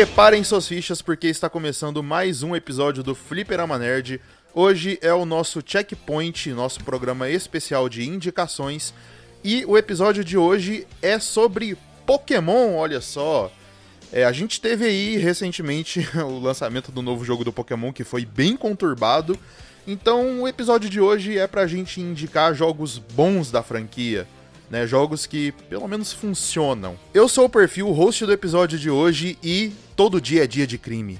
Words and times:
Preparem 0.00 0.42
suas 0.42 0.66
fichas 0.66 1.02
porque 1.02 1.26
está 1.26 1.50
começando 1.50 2.02
mais 2.02 2.42
um 2.42 2.56
episódio 2.56 3.02
do 3.02 3.14
Fliperama 3.14 3.78
Nerd. 3.78 4.18
Hoje 4.54 4.98
é 5.02 5.12
o 5.12 5.26
nosso 5.26 5.60
checkpoint, 5.62 6.54
nosso 6.54 6.82
programa 6.82 7.28
especial 7.28 7.86
de 7.86 8.08
indicações. 8.08 8.94
E 9.44 9.62
o 9.66 9.76
episódio 9.76 10.24
de 10.24 10.38
hoje 10.38 10.86
é 11.02 11.18
sobre 11.18 11.76
Pokémon, 12.06 12.76
olha 12.76 13.02
só. 13.02 13.52
É, 14.10 14.24
a 14.24 14.32
gente 14.32 14.58
teve 14.58 14.86
aí 14.86 15.18
recentemente 15.18 16.08
o 16.16 16.38
lançamento 16.38 16.90
do 16.90 17.02
novo 17.02 17.22
jogo 17.22 17.44
do 17.44 17.52
Pokémon 17.52 17.92
que 17.92 18.02
foi 18.02 18.24
bem 18.24 18.56
conturbado. 18.56 19.38
Então 19.86 20.40
o 20.40 20.48
episódio 20.48 20.88
de 20.88 20.98
hoje 20.98 21.36
é 21.36 21.46
pra 21.46 21.66
gente 21.66 22.00
indicar 22.00 22.54
jogos 22.54 22.96
bons 22.96 23.50
da 23.50 23.62
franquia 23.62 24.26
né? 24.70 24.86
Jogos 24.86 25.26
que 25.26 25.52
pelo 25.68 25.88
menos 25.88 26.12
funcionam. 26.12 26.94
Eu 27.12 27.28
sou 27.28 27.46
o 27.46 27.50
perfil 27.50 27.88
o 27.88 27.92
host 27.92 28.24
do 28.24 28.32
episódio 28.32 28.78
de 28.78 28.88
hoje 28.88 29.36
e 29.42 29.72
todo 29.96 30.20
dia 30.20 30.44
é 30.44 30.46
dia 30.46 30.66
de 30.66 30.78
crime. 30.78 31.18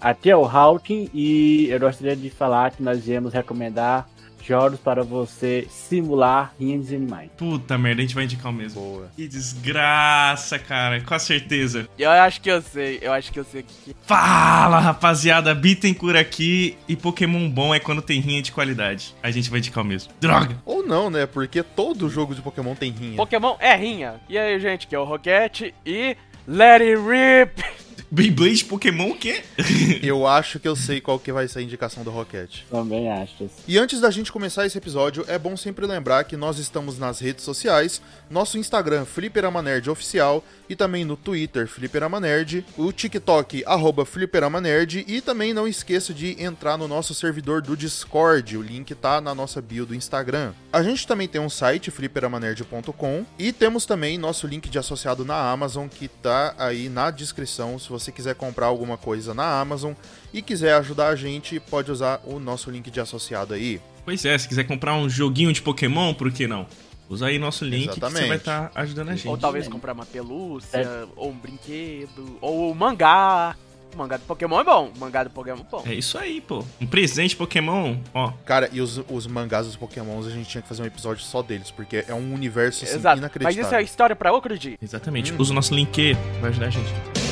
Aqui 0.00 0.30
é 0.30 0.36
o 0.36 0.44
Hawking 0.44 1.10
e 1.12 1.66
eu 1.70 1.80
gostaria 1.80 2.14
de 2.14 2.30
falar 2.30 2.70
que 2.70 2.82
nós 2.82 3.04
viemos 3.04 3.32
recomendar 3.32 4.08
jogos 4.46 4.78
para 4.78 5.02
você 5.02 5.66
simular 5.70 6.54
rinhas 6.58 6.88
de 6.88 6.96
animais. 6.96 7.30
Puta 7.36 7.76
merda, 7.78 8.00
a 8.00 8.04
gente 8.04 8.14
vai 8.14 8.24
indicar 8.24 8.50
o 8.50 8.54
mesmo. 8.54 8.80
Boa. 8.80 9.08
Que 9.16 9.26
desgraça, 9.26 10.58
cara, 10.58 11.00
com 11.00 11.18
certeza. 11.18 11.88
Eu 11.98 12.10
acho 12.10 12.40
que 12.40 12.50
eu 12.50 12.60
sei, 12.62 12.98
eu 13.02 13.12
acho 13.12 13.32
que 13.32 13.38
eu 13.38 13.44
sei 13.44 13.62
o 13.62 13.64
que. 13.64 13.96
Fala, 14.02 14.78
rapaziada, 14.78 15.54
Bittencourt 15.54 16.16
aqui 16.16 16.76
e 16.88 16.96
Pokémon 16.96 17.48
bom 17.48 17.74
é 17.74 17.80
quando 17.80 18.02
tem 18.02 18.20
rinha 18.20 18.42
de 18.42 18.52
qualidade. 18.52 19.14
A 19.22 19.30
gente 19.30 19.50
vai 19.50 19.58
indicar 19.58 19.82
o 19.82 19.86
mesmo. 19.86 20.12
Droga! 20.20 20.56
Ou 20.64 20.86
não, 20.86 21.10
né? 21.10 21.26
Porque 21.26 21.62
todo 21.62 22.08
jogo 22.08 22.34
de 22.34 22.42
Pokémon 22.42 22.74
tem 22.74 22.90
rinha. 22.90 23.16
Pokémon 23.16 23.56
é 23.58 23.74
rinha. 23.74 24.14
E 24.28 24.38
aí, 24.38 24.58
gente, 24.60 24.86
que 24.86 24.94
é 24.94 24.98
o 24.98 25.04
Rocket 25.04 25.72
e 25.84 26.16
Let 26.46 26.82
It 26.82 27.00
Rip! 27.00 27.83
Beyblade 28.14 28.64
Pokémon 28.66 29.10
o 29.10 29.16
quê? 29.16 29.42
Eu 30.00 30.24
acho 30.24 30.60
que 30.60 30.68
eu 30.68 30.76
sei 30.76 31.00
qual 31.00 31.18
que 31.18 31.32
vai 31.32 31.48
ser 31.48 31.58
a 31.58 31.62
indicação 31.62 32.04
do 32.04 32.10
Rocket. 32.10 32.60
Também 32.70 33.10
acho. 33.10 33.50
E 33.66 33.76
antes 33.76 34.00
da 34.00 34.08
gente 34.08 34.30
começar 34.30 34.64
esse 34.64 34.78
episódio, 34.78 35.24
é 35.26 35.36
bom 35.36 35.56
sempre 35.56 35.84
lembrar 35.84 36.22
que 36.22 36.36
nós 36.36 36.58
estamos 36.60 36.96
nas 36.96 37.18
redes 37.18 37.44
sociais, 37.44 38.00
nosso 38.30 38.56
Instagram 38.56 39.04
Fliperama 39.04 39.60
Nerd 39.60 39.90
Oficial 39.90 40.44
e 40.68 40.76
também 40.76 41.04
no 41.04 41.16
Twitter 41.16 41.66
Fliperama 41.66 42.20
Nerd, 42.20 42.64
o 42.76 42.92
TikTok 42.92 43.64
arroba 43.66 44.04
Fliperama 44.04 44.60
Nerd 44.60 45.04
e 45.08 45.20
também 45.20 45.52
não 45.52 45.66
esqueça 45.66 46.14
de 46.14 46.40
entrar 46.40 46.76
no 46.76 46.86
nosso 46.86 47.14
servidor 47.14 47.62
do 47.62 47.76
Discord, 47.76 48.56
o 48.56 48.62
link 48.62 48.94
tá 48.94 49.20
na 49.20 49.34
nossa 49.34 49.60
bio 49.60 49.84
do 49.84 49.94
Instagram. 49.94 50.52
A 50.72 50.82
gente 50.82 51.06
também 51.06 51.26
tem 51.26 51.40
um 51.40 51.50
site 51.50 51.90
fliperamanerd.com 51.90 53.24
e 53.38 53.52
temos 53.52 53.86
também 53.86 54.18
nosso 54.18 54.46
link 54.46 54.68
de 54.68 54.78
associado 54.78 55.24
na 55.24 55.50
Amazon 55.50 55.88
que 55.88 56.06
tá 56.08 56.54
aí 56.58 56.88
na 56.88 57.10
descrição 57.10 57.78
se 57.78 57.88
você 57.88 58.03
quiser 58.12 58.34
comprar 58.34 58.66
alguma 58.66 58.96
coisa 58.96 59.34
na 59.34 59.60
Amazon 59.60 59.92
e 60.32 60.42
quiser 60.42 60.74
ajudar 60.74 61.08
a 61.08 61.16
gente, 61.16 61.58
pode 61.60 61.90
usar 61.90 62.20
o 62.24 62.38
nosso 62.38 62.70
link 62.70 62.90
de 62.90 63.00
associado 63.00 63.54
aí. 63.54 63.80
Pois 64.04 64.24
é, 64.24 64.36
se 64.36 64.46
quiser 64.46 64.64
comprar 64.64 64.94
um 64.94 65.08
joguinho 65.08 65.52
de 65.52 65.62
Pokémon, 65.62 66.12
por 66.12 66.30
que 66.30 66.46
não? 66.46 66.66
Usa 67.08 67.26
aí 67.26 67.38
nosso 67.38 67.64
link 67.64 67.88
que 67.88 68.00
você 68.00 68.06
Exatamente. 68.06 68.28
vai 68.28 68.36
estar 68.36 68.72
ajudando 68.74 69.08
a 69.10 69.16
gente. 69.16 69.28
Ou 69.28 69.36
talvez 69.36 69.68
comprar 69.68 69.92
uma 69.92 70.06
pelúcia, 70.06 71.06
ou 71.16 71.30
um 71.30 71.36
brinquedo, 71.36 72.38
ou 72.40 72.70
um 72.70 72.74
mangá. 72.74 73.56
O 73.94 73.96
mangá 73.96 74.16
do 74.16 74.24
Pokémon 74.24 74.60
é 74.60 74.64
bom. 74.64 74.90
O 74.94 74.98
mangá 74.98 75.22
do 75.22 75.30
Pokémon 75.30 75.60
é 75.60 75.70
bom. 75.70 75.82
É 75.86 75.94
isso 75.94 76.18
aí, 76.18 76.40
pô. 76.40 76.64
Um 76.80 76.86
presente 76.86 77.36
Pokémon, 77.36 77.96
ó. 78.12 78.32
Cara, 78.44 78.68
e 78.72 78.80
os, 78.80 79.00
os 79.08 79.26
mangás 79.26 79.66
dos 79.66 79.76
Pokémons 79.76 80.26
a 80.26 80.30
gente 80.30 80.48
tinha 80.48 80.62
que 80.62 80.68
fazer 80.68 80.82
um 80.82 80.86
episódio 80.86 81.22
só 81.22 81.42
deles, 81.42 81.70
porque 81.70 82.04
é 82.08 82.14
um 82.14 82.34
universo 82.34 82.84
assim, 82.84 82.96
Exato. 82.96 83.16
Mas 83.16 83.18
inacreditável. 83.18 83.62
isso 83.62 83.74
é 83.74 83.82
história 83.82 84.16
pra 84.16 84.32
outro 84.32 84.58
dia. 84.58 84.76
Exatamente. 84.82 85.32
Usa 85.38 85.52
o 85.52 85.54
nosso 85.54 85.74
link, 85.74 86.14
vai 86.40 86.50
ajudar 86.50 86.66
a 86.66 86.70
gente. 86.70 87.23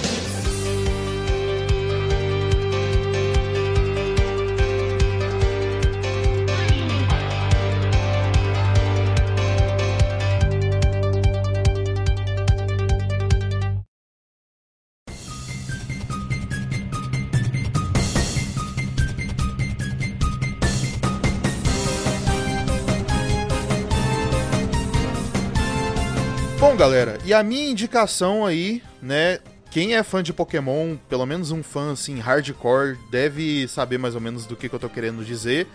E 27.25 27.33
a 27.33 27.43
minha 27.43 27.69
indicação 27.71 28.45
aí, 28.45 28.83
né? 29.01 29.39
Quem 29.71 29.95
é 29.95 30.03
fã 30.03 30.23
de 30.23 30.33
Pokémon, 30.35 30.97
pelo 31.09 31.25
menos 31.25 31.51
um 31.51 31.63
fã 31.63 31.93
assim 31.93 32.19
hardcore, 32.19 32.99
deve 33.11 33.67
saber 33.69 33.99
mais 33.99 34.15
ou 34.15 34.21
menos 34.21 34.45
do 34.45 34.55
que, 34.55 34.69
que 34.69 34.75
eu 34.75 34.79
tô 34.79 34.89
querendo 34.89 35.25
dizer. 35.25 35.67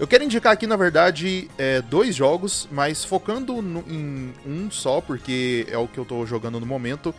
Eu 0.00 0.08
quero 0.08 0.24
indicar 0.24 0.52
aqui, 0.52 0.66
na 0.66 0.74
verdade, 0.74 1.48
é, 1.56 1.80
dois 1.80 2.16
jogos, 2.16 2.68
mas 2.72 3.04
focando 3.04 3.62
no- 3.62 3.84
em 3.88 4.32
um 4.44 4.68
só, 4.72 5.00
porque 5.00 5.68
é 5.70 5.78
o 5.78 5.86
que 5.86 5.98
eu 5.98 6.04
tô 6.04 6.26
jogando 6.26 6.58
no 6.58 6.66
momento. 6.66 7.14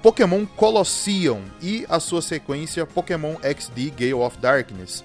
Pokémon 0.00 0.46
Colosseum 0.46 1.42
e 1.60 1.84
a 1.88 1.98
sua 1.98 2.22
sequência 2.22 2.86
Pokémon 2.86 3.34
XD 3.42 3.90
Gale 3.90 4.14
of 4.14 4.38
Darkness. 4.38 5.02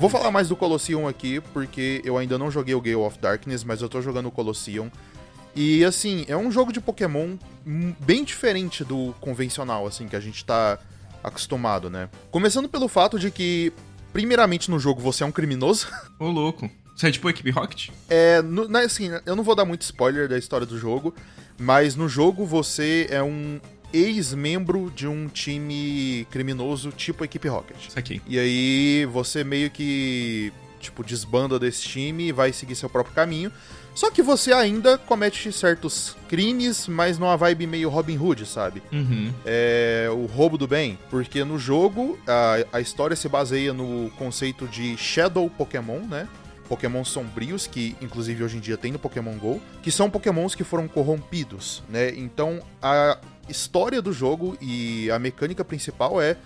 Vou 0.00 0.10
falar 0.10 0.32
mais 0.32 0.48
do 0.48 0.56
Colosseum 0.56 1.06
aqui, 1.06 1.40
porque 1.52 2.02
eu 2.04 2.18
ainda 2.18 2.36
não 2.36 2.50
joguei 2.50 2.74
o 2.74 2.80
Gale 2.80 2.96
of 2.96 3.18
Darkness, 3.20 3.62
mas 3.62 3.80
eu 3.80 3.88
tô 3.88 4.02
jogando 4.02 4.26
o 4.26 4.32
Colosseum. 4.32 4.90
E 5.56 5.84
assim, 5.84 6.24
é 6.28 6.36
um 6.36 6.50
jogo 6.50 6.72
de 6.72 6.80
Pokémon 6.80 7.36
bem 8.00 8.24
diferente 8.24 8.84
do 8.84 9.14
convencional, 9.20 9.86
assim, 9.86 10.08
que 10.08 10.16
a 10.16 10.20
gente 10.20 10.44
tá 10.44 10.78
acostumado, 11.22 11.88
né? 11.88 12.08
Começando 12.30 12.68
pelo 12.68 12.88
fato 12.88 13.18
de 13.18 13.30
que, 13.30 13.72
primeiramente 14.12 14.70
no 14.70 14.78
jogo, 14.78 15.00
você 15.00 15.22
é 15.22 15.26
um 15.26 15.32
criminoso. 15.32 15.86
Ô, 16.18 16.28
louco. 16.28 16.68
Você 16.96 17.08
é 17.08 17.10
tipo 17.10 17.26
a 17.26 17.30
equipe 17.30 17.50
Rocket? 17.50 17.88
É, 18.08 18.40
no- 18.42 18.76
assim, 18.78 19.10
eu 19.26 19.34
não 19.34 19.42
vou 19.42 19.54
dar 19.56 19.64
muito 19.64 19.82
spoiler 19.82 20.28
da 20.28 20.38
história 20.38 20.64
do 20.66 20.78
jogo, 20.78 21.12
mas 21.58 21.96
no 21.96 22.08
jogo 22.08 22.44
você 22.44 23.06
é 23.10 23.20
um 23.22 23.60
ex-membro 23.92 24.92
de 24.94 25.06
um 25.08 25.26
time 25.28 26.26
criminoso 26.30 26.90
tipo 26.92 27.22
a 27.22 27.26
equipe 27.26 27.48
Rocket. 27.48 27.88
Isso 27.88 27.98
aqui. 27.98 28.20
E 28.28 28.38
aí 28.38 29.06
você 29.06 29.42
meio 29.42 29.70
que, 29.70 30.52
tipo, 30.80 31.02
desbanda 31.02 31.58
desse 31.58 31.82
time 31.82 32.28
e 32.28 32.32
vai 32.32 32.52
seguir 32.52 32.74
seu 32.76 32.88
próprio 32.90 33.14
caminho. 33.14 33.50
Só 33.94 34.10
que 34.10 34.22
você 34.22 34.52
ainda 34.52 34.98
comete 34.98 35.52
certos 35.52 36.16
crimes, 36.28 36.88
mas 36.88 37.18
numa 37.18 37.36
vibe 37.36 37.66
meio 37.66 37.88
Robin 37.88 38.18
Hood, 38.18 38.44
sabe? 38.44 38.82
Uhum. 38.92 39.32
É 39.46 40.08
o 40.10 40.26
roubo 40.26 40.58
do 40.58 40.66
bem. 40.66 40.98
Porque 41.08 41.44
no 41.44 41.58
jogo, 41.58 42.18
a, 42.26 42.78
a 42.78 42.80
história 42.80 43.14
se 43.14 43.28
baseia 43.28 43.72
no 43.72 44.10
conceito 44.18 44.66
de 44.66 44.96
Shadow 44.96 45.48
Pokémon, 45.48 46.00
né? 46.00 46.28
Pokémon 46.68 47.04
sombrios, 47.04 47.66
que 47.66 47.94
inclusive 48.00 48.42
hoje 48.42 48.56
em 48.56 48.60
dia 48.60 48.76
tem 48.76 48.90
no 48.90 48.98
Pokémon 48.98 49.36
GO, 49.36 49.60
que 49.82 49.90
são 49.90 50.10
Pokémons 50.10 50.54
que 50.54 50.64
foram 50.64 50.88
corrompidos, 50.88 51.82
né? 51.88 52.10
Então 52.16 52.60
a 52.82 53.18
história 53.48 54.00
do 54.00 54.12
jogo 54.12 54.56
e 54.60 55.10
a 55.10 55.18
mecânica 55.18 55.64
principal 55.64 56.20
é 56.20 56.36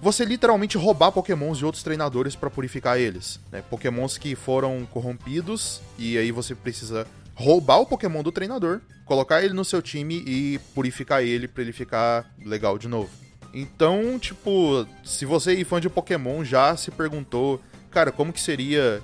você 0.00 0.24
literalmente 0.24 0.76
roubar 0.76 1.12
Pokémons 1.12 1.58
de 1.58 1.64
outros 1.64 1.82
treinadores 1.82 2.36
pra 2.36 2.50
purificar 2.50 2.98
eles, 2.98 3.40
né? 3.50 3.62
Pokémons 3.68 4.16
que 4.16 4.34
foram 4.34 4.86
corrompidos 4.90 5.80
e 5.98 6.16
aí 6.16 6.30
você 6.30 6.54
precisa 6.54 7.06
roubar 7.34 7.78
o 7.78 7.86
Pokémon 7.86 8.22
do 8.22 8.32
treinador, 8.32 8.80
colocar 9.04 9.42
ele 9.42 9.54
no 9.54 9.64
seu 9.64 9.80
time 9.80 10.22
e 10.26 10.58
purificar 10.74 11.22
ele 11.22 11.46
pra 11.48 11.62
ele 11.62 11.72
ficar 11.72 12.26
legal 12.44 12.78
de 12.78 12.88
novo. 12.88 13.10
Então, 13.52 14.18
tipo, 14.18 14.86
se 15.04 15.24
você 15.24 15.60
é 15.60 15.64
fã 15.64 15.80
de 15.80 15.88
Pokémon 15.88 16.44
já 16.44 16.76
se 16.76 16.90
perguntou, 16.90 17.60
cara, 17.90 18.12
como 18.12 18.32
que 18.32 18.40
seria 18.40 19.02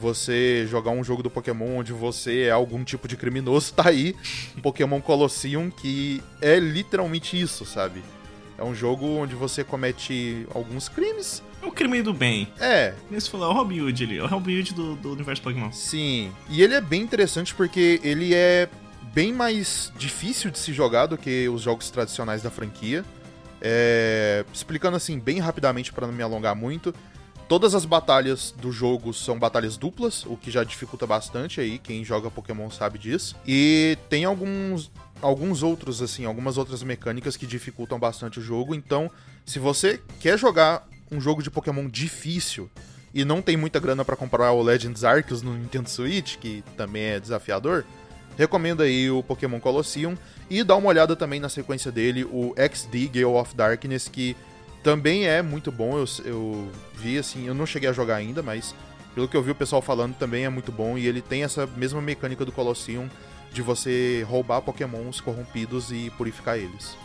você 0.00 0.66
jogar 0.66 0.90
um 0.90 1.04
jogo 1.04 1.22
do 1.22 1.30
Pokémon 1.30 1.76
onde 1.76 1.92
você 1.92 2.42
é 2.42 2.50
algum 2.50 2.82
tipo 2.82 3.06
de 3.06 3.16
criminoso, 3.16 3.72
tá 3.74 3.88
aí 3.88 4.16
Pokémon 4.62 5.00
Colosseum, 5.00 5.70
que 5.70 6.22
é 6.40 6.58
literalmente 6.58 7.40
isso, 7.40 7.64
sabe? 7.64 8.02
É 8.62 8.64
um 8.64 8.76
jogo 8.76 9.04
onde 9.18 9.34
você 9.34 9.64
comete 9.64 10.46
alguns 10.54 10.88
crimes. 10.88 11.42
É 11.60 11.66
o 11.66 11.72
crime 11.72 12.00
do 12.00 12.14
bem. 12.14 12.46
É, 12.60 12.94
Nem 13.10 13.18
se 13.18 13.28
falou, 13.28 13.48
é 13.48 13.50
o 13.50 13.52
Robin 13.56 13.80
Hood 13.80 14.04
ali. 14.04 14.18
É 14.18 14.22
o 14.22 14.26
Robin 14.28 14.56
Hood 14.56 14.72
do, 14.72 14.94
do 14.94 15.12
universo 15.14 15.42
Pokémon. 15.42 15.72
sim. 15.72 16.30
E 16.48 16.62
ele 16.62 16.74
é 16.74 16.80
bem 16.80 17.02
interessante 17.02 17.52
porque 17.52 18.00
ele 18.04 18.32
é 18.32 18.68
bem 19.12 19.32
mais 19.32 19.92
difícil 19.96 20.48
de 20.48 20.60
se 20.60 20.72
jogar 20.72 21.06
do 21.06 21.18
que 21.18 21.48
os 21.48 21.60
jogos 21.60 21.90
tradicionais 21.90 22.40
da 22.40 22.52
franquia. 22.52 23.04
É, 23.60 24.44
explicando 24.54 24.96
assim 24.96 25.18
bem 25.18 25.40
rapidamente 25.40 25.92
para 25.92 26.06
não 26.06 26.14
me 26.14 26.22
alongar 26.22 26.54
muito, 26.54 26.94
todas 27.48 27.74
as 27.74 27.84
batalhas 27.84 28.54
do 28.56 28.70
jogo 28.70 29.12
são 29.12 29.40
batalhas 29.40 29.76
duplas, 29.76 30.24
o 30.24 30.36
que 30.36 30.52
já 30.52 30.62
dificulta 30.62 31.04
bastante 31.04 31.60
aí, 31.60 31.78
quem 31.80 32.04
joga 32.04 32.30
Pokémon 32.30 32.70
sabe 32.70 32.96
disso. 32.98 33.36
E 33.44 33.98
tem 34.08 34.24
alguns 34.24 34.88
alguns 35.22 35.62
outros 35.62 36.02
assim, 36.02 36.24
algumas 36.24 36.58
outras 36.58 36.82
mecânicas 36.82 37.36
que 37.36 37.46
dificultam 37.46 37.98
bastante 37.98 38.40
o 38.40 38.42
jogo, 38.42 38.74
então 38.74 39.10
se 39.46 39.58
você 39.58 40.00
quer 40.20 40.38
jogar 40.38 40.86
um 41.10 41.20
jogo 41.20 41.42
de 41.42 41.50
Pokémon 41.50 41.88
difícil 41.88 42.68
e 43.14 43.24
não 43.24 43.40
tem 43.40 43.56
muita 43.56 43.78
grana 43.78 44.04
para 44.04 44.16
comprar 44.16 44.52
o 44.52 44.62
Legends 44.62 45.04
Arceus 45.04 45.42
no 45.42 45.54
Nintendo 45.54 45.88
Switch, 45.88 46.36
que 46.36 46.64
também 46.76 47.04
é 47.04 47.20
desafiador, 47.20 47.84
recomendo 48.36 48.82
aí 48.82 49.10
o 49.10 49.22
Pokémon 49.22 49.60
Colosseum 49.60 50.16
e 50.50 50.64
dá 50.64 50.74
uma 50.74 50.88
olhada 50.88 51.14
também 51.14 51.38
na 51.38 51.48
sequência 51.48 51.92
dele, 51.92 52.24
o 52.24 52.54
XD 52.56 53.08
Gale 53.08 53.24
of 53.26 53.54
Darkness, 53.54 54.08
que 54.08 54.36
também 54.82 55.26
é 55.26 55.42
muito 55.42 55.70
bom. 55.70 55.98
Eu, 55.98 56.04
eu 56.24 56.68
vi 56.94 57.18
assim, 57.18 57.46
eu 57.46 57.54
não 57.54 57.66
cheguei 57.66 57.88
a 57.88 57.92
jogar 57.92 58.16
ainda, 58.16 58.42
mas 58.42 58.74
pelo 59.14 59.28
que 59.28 59.36
eu 59.36 59.42
vi 59.42 59.50
o 59.50 59.54
pessoal 59.54 59.82
falando 59.82 60.14
também 60.14 60.44
é 60.44 60.48
muito 60.48 60.72
bom 60.72 60.96
e 60.96 61.06
ele 61.06 61.20
tem 61.20 61.44
essa 61.44 61.66
mesma 61.66 62.00
mecânica 62.00 62.44
do 62.44 62.52
Colosseum 62.52 63.08
de 63.52 63.62
você 63.62 64.24
roubar 64.28 64.62
pokémons 64.62 65.20
corrompidos 65.20 65.90
e 65.92 66.10
purificar 66.16 66.56
eles. 66.58 66.96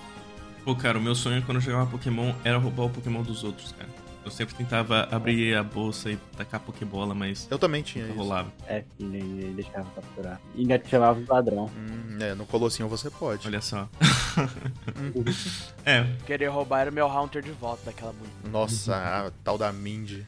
Pô, 0.63 0.75
cara, 0.75 0.97
o 0.97 1.01
meu 1.01 1.15
sonho 1.15 1.41
quando 1.43 1.57
eu 1.57 1.61
jogava 1.61 1.89
Pokémon 1.89 2.33
era 2.43 2.57
roubar 2.57 2.85
o 2.85 2.89
Pokémon 2.89 3.21
dos 3.23 3.43
outros, 3.43 3.71
cara. 3.71 3.89
Eu 4.25 4.31
sempre 4.31 4.53
tentava 4.55 5.07
abrir 5.09 5.55
a 5.55 5.63
bolsa 5.63 6.11
e 6.11 6.17
tacar 6.35 6.59
Pokébola, 6.59 7.15
mas 7.15 7.47
Eu 7.49 7.57
também 7.57 7.81
tinha 7.81 8.03
isso. 8.05 8.13
rolava. 8.13 8.51
É, 8.67 8.83
ele, 8.99 9.17
ele 9.19 9.53
deixava 9.55 9.89
capturar. 9.91 10.41
E 10.53 10.61
ainda 10.61 10.77
te 10.77 10.89
chamava 10.89 11.21
de 11.21 11.29
ladrão. 11.29 11.71
Hum, 11.77 12.17
é, 12.19 12.35
no 12.35 12.45
Colosseum 12.45 12.89
você 12.89 13.09
pode. 13.09 13.47
Olha 13.47 13.61
só. 13.61 13.87
é, 15.85 16.03
Querer 16.25 16.47
roubar 16.47 16.81
era 16.81 16.91
o 16.91 16.93
meu 16.93 17.07
Haunter 17.07 17.41
de 17.41 17.51
volta 17.51 17.83
daquela 17.85 18.11
bonita. 18.11 18.49
Nossa, 18.49 18.95
a 18.95 19.31
tal 19.45 19.57
da 19.57 19.71
Mindy. 19.71 20.27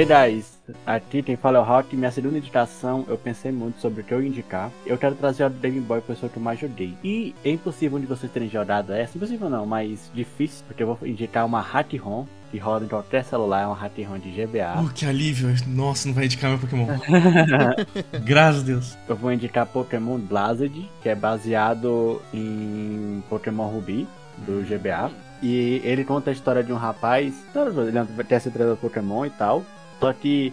Ei, 0.00 0.06
Dais, 0.06 0.58
aqui 0.86 1.22
quem 1.22 1.36
fala 1.36 1.58
é 1.58 1.60
o 1.60 1.62
Rock. 1.62 1.94
Minha 1.94 2.10
segunda 2.10 2.38
indicação, 2.38 3.04
eu 3.06 3.18
pensei 3.18 3.52
muito 3.52 3.82
sobre 3.82 4.00
o 4.00 4.04
que 4.04 4.14
eu 4.14 4.24
indicar. 4.24 4.70
Eu 4.86 4.96
quero 4.96 5.14
trazer 5.14 5.44
a 5.44 5.50
Game 5.50 5.78
Boy 5.78 6.00
pessoa 6.00 6.32
que 6.32 6.38
eu 6.38 6.42
mais 6.42 6.58
joguei. 6.58 6.96
E 7.04 7.34
é 7.44 7.50
impossível 7.50 7.98
de 7.98 8.06
vocês 8.06 8.32
terem 8.32 8.48
jogado 8.48 8.94
essa. 8.94 9.18
Impossível 9.18 9.50
não, 9.50 9.66
mas 9.66 10.10
difícil, 10.14 10.64
porque 10.66 10.82
eu 10.82 10.86
vou 10.86 11.06
indicar 11.06 11.44
uma 11.44 11.60
Hack-ROM 11.60 12.24
que 12.50 12.56
roda 12.56 12.86
em 12.86 12.88
qualquer 12.88 13.24
celular. 13.24 13.64
É 13.64 13.66
uma 13.66 13.76
Hack-ROM 13.76 14.18
de 14.18 14.30
GBA. 14.30 14.82
oh, 14.82 14.88
que 14.88 15.04
alívio. 15.04 15.54
Nossa, 15.66 16.08
não 16.08 16.14
vai 16.14 16.24
indicar 16.24 16.48
meu 16.48 16.58
Pokémon. 16.58 16.86
Graças 18.24 18.62
a 18.62 18.64
Deus. 18.64 18.96
Eu 19.06 19.16
vou 19.16 19.30
indicar 19.30 19.66
Pokémon 19.66 20.16
Blazed, 20.16 20.72
que 21.02 21.10
é 21.10 21.14
baseado 21.14 22.22
em 22.32 23.22
Pokémon 23.28 23.66
Ruby, 23.66 24.08
do 24.46 24.62
GBA. 24.62 25.10
E 25.42 25.82
ele 25.84 26.04
conta 26.04 26.30
a 26.30 26.32
história 26.32 26.62
de 26.62 26.72
um 26.72 26.76
rapaz, 26.76 27.34
ele 27.54 28.24
tem 28.24 28.36
essa 28.36 28.50
treinador 28.50 28.78
Pokémon 28.78 29.26
e 29.26 29.30
tal. 29.30 29.62
Só 30.00 30.12
que 30.12 30.52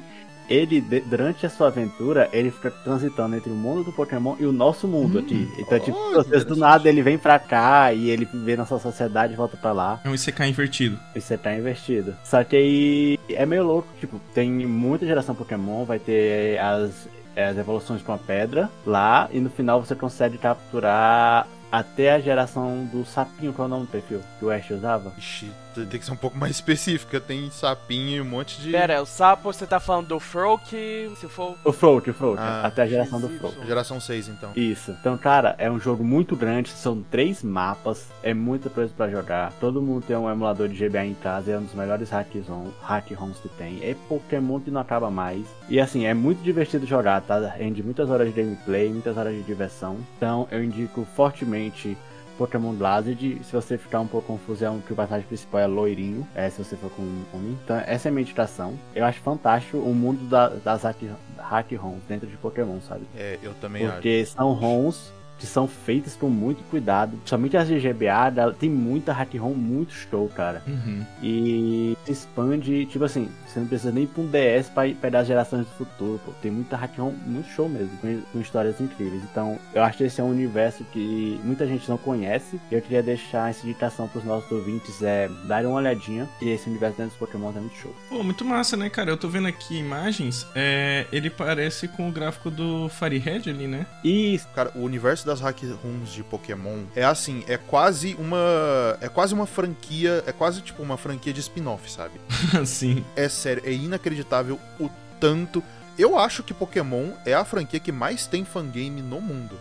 ele, 0.49 0.79
durante 0.79 1.45
a 1.45 1.49
sua 1.49 1.67
aventura, 1.67 2.29
ele 2.31 2.51
fica 2.51 2.71
transitando 2.71 3.35
entre 3.35 3.51
o 3.51 3.55
mundo 3.55 3.83
do 3.83 3.91
Pokémon 3.91 4.35
e 4.39 4.45
o 4.45 4.51
nosso 4.53 4.87
mundo 4.87 5.17
Hum. 5.17 5.21
aqui. 5.21 5.51
Então, 5.57 5.77
tipo, 5.79 5.97
às 6.19 6.27
vezes 6.27 6.45
do 6.45 6.55
nada 6.55 6.87
ele 6.87 7.01
vem 7.01 7.17
pra 7.17 7.37
cá 7.37 7.91
e 7.91 8.09
ele 8.09 8.25
vê 8.33 8.55
nossa 8.55 8.79
sociedade 8.79 9.33
e 9.33 9.35
volta 9.35 9.57
pra 9.57 9.73
lá. 9.73 9.99
É 10.05 10.09
um 10.09 10.15
ICK 10.15 10.45
invertido. 10.45 10.97
E 11.15 11.19
você 11.19 11.37
tá 11.37 11.53
investido. 11.53 12.15
Só 12.23 12.43
que 12.45 12.55
aí 12.55 13.19
é 13.29 13.45
meio 13.45 13.65
louco, 13.65 13.89
tipo, 13.99 14.19
tem 14.33 14.49
muita 14.65 15.05
geração 15.05 15.35
Pokémon, 15.35 15.83
vai 15.83 15.99
ter 15.99 16.57
as, 16.59 17.09
as 17.35 17.57
evoluções 17.57 18.01
com 18.01 18.13
a 18.13 18.17
pedra 18.17 18.69
lá, 18.85 19.27
e 19.33 19.39
no 19.41 19.49
final 19.49 19.83
você 19.83 19.95
consegue 19.95 20.37
capturar 20.37 21.45
até 21.69 22.13
a 22.13 22.19
geração 22.21 22.85
do 22.85 23.03
sapinho, 23.05 23.51
qual 23.51 23.65
é 23.65 23.67
o 23.67 23.69
nome 23.73 23.85
do 23.85 23.91
perfil 23.91 24.21
que 24.39 24.45
o 24.45 24.49
Ash 24.49 24.69
usava? 24.71 25.11
Ixi, 25.17 25.51
tem 25.85 25.99
que 25.99 26.05
ser 26.05 26.11
um 26.11 26.17
pouco 26.17 26.37
mais 26.37 26.53
específica. 26.57 27.19
Tem 27.19 27.49
sapinho 27.51 28.17
e 28.17 28.21
um 28.21 28.25
monte 28.25 28.59
de. 28.61 28.71
Pera, 28.71 29.01
o 29.01 29.05
sapo, 29.05 29.43
você 29.51 29.65
tá 29.65 29.79
falando 29.79 30.07
do 30.07 30.19
Froak, 30.19 31.11
se 31.19 31.27
for... 31.27 31.55
O 31.63 31.71
Float, 31.71 32.09
o 32.09 32.13
Float, 32.13 32.39
Ah, 32.41 32.61
até 32.65 32.83
a 32.83 32.87
geração 32.87 33.19
do. 33.19 33.29
Float. 33.29 33.65
Geração 33.65 33.99
6, 33.99 34.29
então. 34.29 34.51
Isso. 34.55 34.91
Então, 34.99 35.17
cara, 35.17 35.55
é 35.57 35.69
um 35.69 35.79
jogo 35.79 36.03
muito 36.03 36.35
grande, 36.35 36.69
são 36.69 37.01
três 37.01 37.43
mapas, 37.43 38.07
é 38.23 38.33
muita 38.33 38.69
coisa 38.69 38.91
pra 38.95 39.09
jogar. 39.09 39.51
Todo 39.59 39.81
mundo 39.81 40.03
tem 40.05 40.15
um 40.15 40.29
emulador 40.29 40.67
de 40.67 40.87
GBA 40.87 41.05
em 41.05 41.13
casa, 41.13 41.51
é 41.51 41.57
um 41.57 41.63
dos 41.63 41.73
melhores 41.73 42.09
hackzon- 42.09 42.71
hack 42.81 43.11
ROMs 43.11 43.39
que 43.41 43.49
tem. 43.49 43.79
É 43.83 43.95
Pokémon 44.07 44.59
que 44.59 44.71
não 44.71 44.81
acaba 44.81 45.09
mais. 45.11 45.45
E 45.69 45.79
assim, 45.79 46.05
é 46.05 46.13
muito 46.13 46.41
divertido 46.43 46.85
jogar, 46.85 47.21
tá? 47.21 47.37
Rende 47.49 47.83
muitas 47.83 48.09
horas 48.09 48.33
de 48.33 48.41
gameplay, 48.41 48.89
muitas 48.89 49.17
horas 49.17 49.33
de 49.33 49.43
diversão. 49.43 49.97
Então, 50.17 50.47
eu 50.51 50.63
indico 50.63 51.05
fortemente 51.15 51.97
Pokémon 52.37 52.73
Blazed. 52.73 53.41
Se 53.43 53.51
você 53.51 53.77
ficar 53.77 53.99
um 53.99 54.07
pouco 54.07 54.27
confuso, 54.27 54.63
é 54.63 54.69
um 54.69 54.79
que 54.79 54.93
o 54.93 54.95
personagem 54.95 55.27
principal 55.27 55.61
é 55.61 55.67
loirinho. 55.67 56.27
É, 56.35 56.49
se 56.49 56.63
você 56.63 56.75
for 56.75 56.89
com 56.91 57.01
um 57.01 57.23
homem. 57.33 57.57
Então, 57.63 57.77
essa 57.85 58.07
é 58.07 58.09
a 58.09 58.11
minha 58.13 58.21
indicação. 58.23 58.77
Eu 58.95 59.05
acho 59.05 59.19
fantástico 59.21 59.77
o 59.77 59.93
mundo 59.93 60.27
da- 60.29 60.49
das 60.49 60.83
hack, 60.83 60.97
hack 61.37 61.71
ROMs 61.73 62.01
dentro 62.07 62.27
de 62.27 62.37
Pokémon, 62.37 62.79
sabe? 62.81 63.01
É, 63.15 63.37
eu 63.41 63.53
também 63.55 63.83
acho. 63.85 63.93
Porque 63.93 64.25
são 64.25 64.53
ROMs 64.53 65.11
que 65.37 65.45
são 65.45 65.67
feitas 65.67 66.15
com 66.15 66.29
muito 66.29 66.63
cuidado. 66.69 67.19
Somente 67.25 67.57
as 67.57 67.67
de 67.67 67.79
GBA, 67.79 68.33
ela 68.35 68.53
tem 68.53 68.69
muita 68.69 69.13
hack 69.13 69.35
ROM 69.35 69.53
muito 69.53 69.93
show, 69.93 70.29
cara. 70.29 70.61
Uhum. 70.67 71.05
E 71.21 71.97
se 72.05 72.11
expande, 72.11 72.85
tipo 72.85 73.05
assim, 73.05 73.29
você 73.45 73.59
não 73.59 73.67
precisa 73.67 73.91
nem 73.91 74.03
ir 74.03 74.07
pra 74.07 74.23
um 74.23 74.27
DS 74.27 74.69
pra 74.69 74.83
pegar 74.89 75.19
as 75.19 75.27
gerações 75.27 75.65
do 75.65 75.71
futuro, 75.73 76.19
pô. 76.25 76.31
Tem 76.41 76.51
muita 76.51 76.75
hack 76.75 76.97
ROM 76.97 77.13
muito 77.25 77.49
show 77.49 77.69
mesmo, 77.69 77.95
com, 77.97 78.21
com 78.31 78.39
histórias 78.39 78.79
incríveis. 78.81 79.23
Então, 79.31 79.59
eu 79.73 79.83
acho 79.83 79.97
que 79.97 80.03
esse 80.03 80.19
é 80.19 80.23
um 80.23 80.31
universo 80.31 80.83
que 80.91 81.39
muita 81.43 81.67
gente 81.67 81.87
não 81.89 81.97
conhece. 81.97 82.59
E 82.71 82.75
eu 82.75 82.81
queria 82.81 83.03
deixar 83.03 83.49
essa 83.49 83.65
indicação 83.65 84.07
pros 84.07 84.23
nossos 84.23 84.51
ouvintes, 84.51 85.01
é 85.01 85.29
darem 85.47 85.67
uma 85.67 85.77
olhadinha. 85.77 86.27
E 86.41 86.49
esse 86.49 86.69
universo 86.69 86.97
dentro 86.97 87.11
dos 87.11 87.19
Pokémon 87.19 87.51
é 87.55 87.59
muito 87.59 87.77
show. 87.77 87.95
Pô, 88.09 88.23
muito 88.23 88.43
massa, 88.43 88.75
né, 88.75 88.89
cara? 88.89 89.11
Eu 89.11 89.17
tô 89.17 89.29
vendo 89.29 89.47
aqui 89.47 89.77
imagens. 89.77 90.45
É, 90.55 91.05
ele 91.11 91.29
parece 91.29 91.87
com 91.87 92.09
o 92.09 92.11
gráfico 92.11 92.49
do 92.49 92.89
Firehead 92.89 93.49
ali, 93.49 93.67
né? 93.67 93.85
E 94.03 94.39
Cara, 94.53 94.71
o 94.75 94.81
universo 94.81 95.25
das 95.27 95.39
hack 95.41 95.61
rooms 95.83 96.11
de 96.11 96.23
Pokémon 96.23 96.83
é 96.95 97.03
assim, 97.03 97.43
é 97.47 97.57
quase 97.57 98.15
uma. 98.17 98.97
É 99.01 99.07
quase 99.09 99.33
uma 99.33 99.45
franquia. 99.45 100.23
É 100.25 100.31
quase 100.31 100.61
tipo 100.61 100.81
uma 100.81 100.97
franquia 100.97 101.31
de 101.31 101.39
spin-off, 101.41 101.91
sabe? 101.91 102.19
Sim. 102.65 103.05
É 103.15 103.29
sério, 103.29 103.61
é 103.65 103.71
inacreditável 103.71 104.59
o 104.79 104.89
tanto. 105.19 105.63
Eu 105.99 106.17
acho 106.17 106.41
que 106.43 106.53
Pokémon 106.53 107.11
é 107.25 107.33
a 107.33 107.43
franquia 107.45 107.79
que 107.79 107.91
mais 107.91 108.25
tem 108.27 108.43
fangame 108.45 109.01
no 109.01 109.21
mundo. 109.21 109.55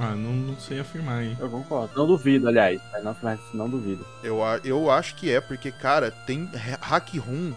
Ah, 0.00 0.14
não, 0.14 0.30
não 0.32 0.56
sei 0.60 0.78
afirmar 0.78 1.18
aí. 1.18 1.36
eu 1.40 1.50
concordo. 1.50 1.92
Não 1.96 2.06
duvido, 2.06 2.46
aliás. 2.46 2.80
Não, 3.02 3.16
não 3.52 3.68
duvido. 3.68 4.06
Eu, 4.22 4.38
eu 4.62 4.88
acho 4.92 5.16
que 5.16 5.28
é, 5.28 5.40
porque, 5.40 5.72
cara, 5.72 6.12
tem 6.12 6.48
ha- 6.54 6.78
hack 6.80 7.14
room 7.16 7.52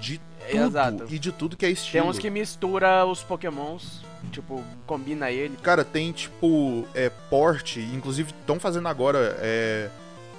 de 0.00 0.20
tudo 0.48 0.62
Exato. 0.64 1.04
e 1.08 1.18
de 1.18 1.32
tudo 1.32 1.56
que 1.56 1.66
é 1.66 1.70
estilo. 1.70 2.00
Tem 2.04 2.08
uns 2.10 2.20
que 2.20 2.30
mistura 2.30 3.04
os 3.04 3.24
Pokémons, 3.24 4.04
tipo, 4.32 4.64
combina 4.86 5.30
ele. 5.30 5.56
Cara, 5.62 5.84
tem 5.84 6.10
tipo 6.10 6.84
é, 6.94 7.08
porte, 7.30 7.80
inclusive 7.80 8.30
estão 8.40 8.58
fazendo 8.58 8.88
agora 8.88 9.36
é, 9.40 9.88